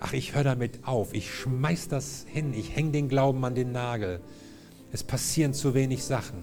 ach, 0.00 0.12
ich 0.12 0.34
höre 0.34 0.44
damit 0.44 0.80
auf, 0.82 1.14
ich 1.14 1.32
schmeiß 1.32 1.88
das 1.88 2.26
hin, 2.28 2.54
ich 2.54 2.74
hänge 2.74 2.92
den 2.92 3.08
Glauben 3.08 3.44
an 3.44 3.54
den 3.54 3.72
Nagel. 3.72 4.20
Es 4.92 5.04
passieren 5.04 5.54
zu 5.54 5.74
wenig 5.74 6.04
Sachen. 6.04 6.42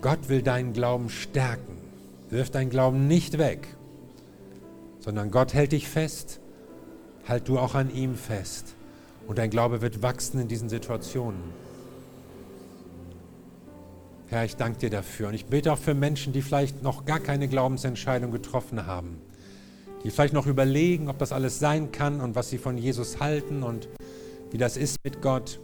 Gott 0.00 0.28
will 0.28 0.42
deinen 0.42 0.72
Glauben 0.72 1.08
stärken. 1.08 1.78
Wirf 2.30 2.50
deinen 2.50 2.70
Glauben 2.70 3.06
nicht 3.06 3.38
weg, 3.38 3.68
sondern 4.98 5.30
Gott 5.30 5.54
hält 5.54 5.72
dich 5.72 5.88
fest. 5.88 6.40
Halt 7.28 7.48
du 7.48 7.58
auch 7.58 7.74
an 7.74 7.94
ihm 7.94 8.16
fest. 8.16 8.74
Und 9.26 9.38
dein 9.38 9.50
Glaube 9.50 9.82
wird 9.82 10.02
wachsen 10.02 10.40
in 10.40 10.48
diesen 10.48 10.68
Situationen. 10.68 11.40
Herr, 14.34 14.44
ich 14.44 14.56
danke 14.56 14.80
dir 14.80 14.90
dafür. 14.90 15.28
Und 15.28 15.34
ich 15.34 15.46
bete 15.46 15.72
auch 15.72 15.78
für 15.78 15.94
Menschen, 15.94 16.32
die 16.32 16.42
vielleicht 16.42 16.82
noch 16.82 17.04
gar 17.04 17.20
keine 17.20 17.46
Glaubensentscheidung 17.46 18.32
getroffen 18.32 18.84
haben, 18.84 19.18
die 20.02 20.10
vielleicht 20.10 20.34
noch 20.34 20.48
überlegen, 20.48 21.08
ob 21.08 21.18
das 21.18 21.30
alles 21.30 21.60
sein 21.60 21.92
kann 21.92 22.20
und 22.20 22.34
was 22.34 22.50
sie 22.50 22.58
von 22.58 22.76
Jesus 22.76 23.20
halten 23.20 23.62
und 23.62 23.88
wie 24.50 24.58
das 24.58 24.76
ist 24.76 24.98
mit 25.04 25.22
Gott. 25.22 25.60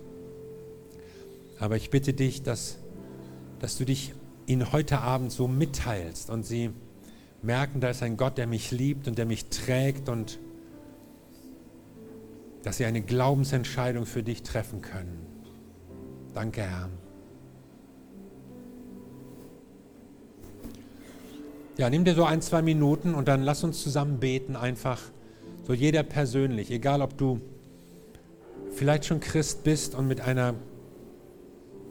Aber 1.59 1.76
ich 1.76 1.90
bitte 1.90 2.14
dich, 2.14 2.44
dass, 2.44 2.78
dass 3.59 3.76
du 3.76 3.85
dich 3.85 4.14
ihnen 4.46 4.72
heute 4.72 5.00
Abend 5.00 5.33
so 5.33 5.48
mitteilst 5.48 6.30
und 6.30 6.46
sie 6.46 6.70
merken, 7.42 7.80
da 7.80 7.90
ist 7.90 8.02
ein 8.04 8.16
Gott, 8.16 8.38
der 8.38 8.46
mich 8.46 8.70
liebt 8.70 9.09
und 9.09 9.18
der 9.18 9.26
mich 9.26 9.46
trägt 9.46 10.09
und 10.09 10.38
dass 12.62 12.76
sie 12.76 12.85
eine 12.85 13.00
Glaubensentscheidung 13.00 14.06
für 14.06 14.22
dich 14.22 14.42
treffen 14.42 14.80
können. 14.80 15.26
Danke, 16.35 16.62
Herr. 16.62 16.88
Ja, 21.76 21.88
nimm 21.88 22.04
dir 22.04 22.14
so 22.14 22.24
ein, 22.24 22.42
zwei 22.42 22.62
Minuten 22.62 23.14
und 23.14 23.28
dann 23.28 23.42
lass 23.42 23.64
uns 23.64 23.83
zusammen 23.83 24.18
beten, 24.18 24.56
einfach 24.56 25.00
so 25.66 25.72
jeder 25.72 26.02
persönlich, 26.02 26.70
egal 26.70 27.00
ob 27.00 27.16
du 27.16 27.40
vielleicht 28.72 29.04
schon 29.04 29.20
Christ 29.20 29.64
bist 29.64 29.94
und 29.94 30.09
mit 30.09 30.20
einer 30.20 30.54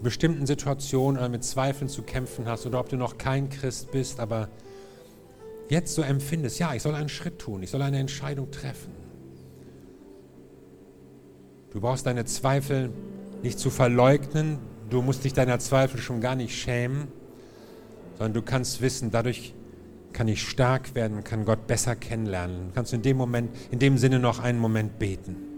bestimmten 0.02 0.46
Situation 0.46 1.18
oder 1.18 1.30
mit 1.30 1.44
Zweifeln 1.44 1.90
zu 1.90 2.04
kämpfen 2.04 2.46
hast 2.48 2.66
oder 2.66 2.80
ob 2.80 2.90
du 2.90 2.98
noch 2.98 3.18
kein 3.18 3.50
Christ 3.50 3.92
bist, 3.92 4.20
aber 4.20 4.50
jetzt 5.70 5.94
so 5.94 6.02
empfindest, 6.02 6.60
ja, 6.60 6.74
ich 6.74 6.82
soll 6.82 6.96
einen 6.96 7.10
Schritt 7.10 7.40
tun, 7.40 7.64
ich 7.64 7.70
soll 7.70 7.82
eine 7.82 8.00
Entscheidung 8.00 8.52
treffen. 8.52 8.92
Du 11.72 11.80
brauchst 11.80 12.06
deine 12.06 12.26
Zweifel 12.26 12.92
nicht 13.44 13.60
zu 13.60 13.70
verleugnen, 13.70 14.58
du 14.90 15.02
musst 15.02 15.24
dich 15.24 15.34
deiner 15.34 15.60
Zweifel 15.60 16.00
schon 16.00 16.22
gar 16.22 16.36
nicht 16.36 16.56
schämen, 16.58 17.08
sondern 18.18 18.34
du 18.34 18.42
kannst 18.42 18.82
wissen, 18.82 19.12
dadurch 19.12 19.54
kann 20.14 20.28
ich 20.28 20.48
stark 20.48 20.96
werden, 20.96 21.24
kann 21.24 21.46
Gott 21.46 21.68
besser 21.68 21.96
kennenlernen. 21.96 22.70
Du 22.70 22.76
kannst 22.76 22.94
in 22.94 23.02
dem 23.02 23.18
Moment, 23.18 23.52
in 23.72 23.80
dem 23.80 23.98
Sinne 23.98 24.20
noch 24.20 24.40
einen 24.40 24.60
Moment 24.60 25.00
beten. 25.00 25.49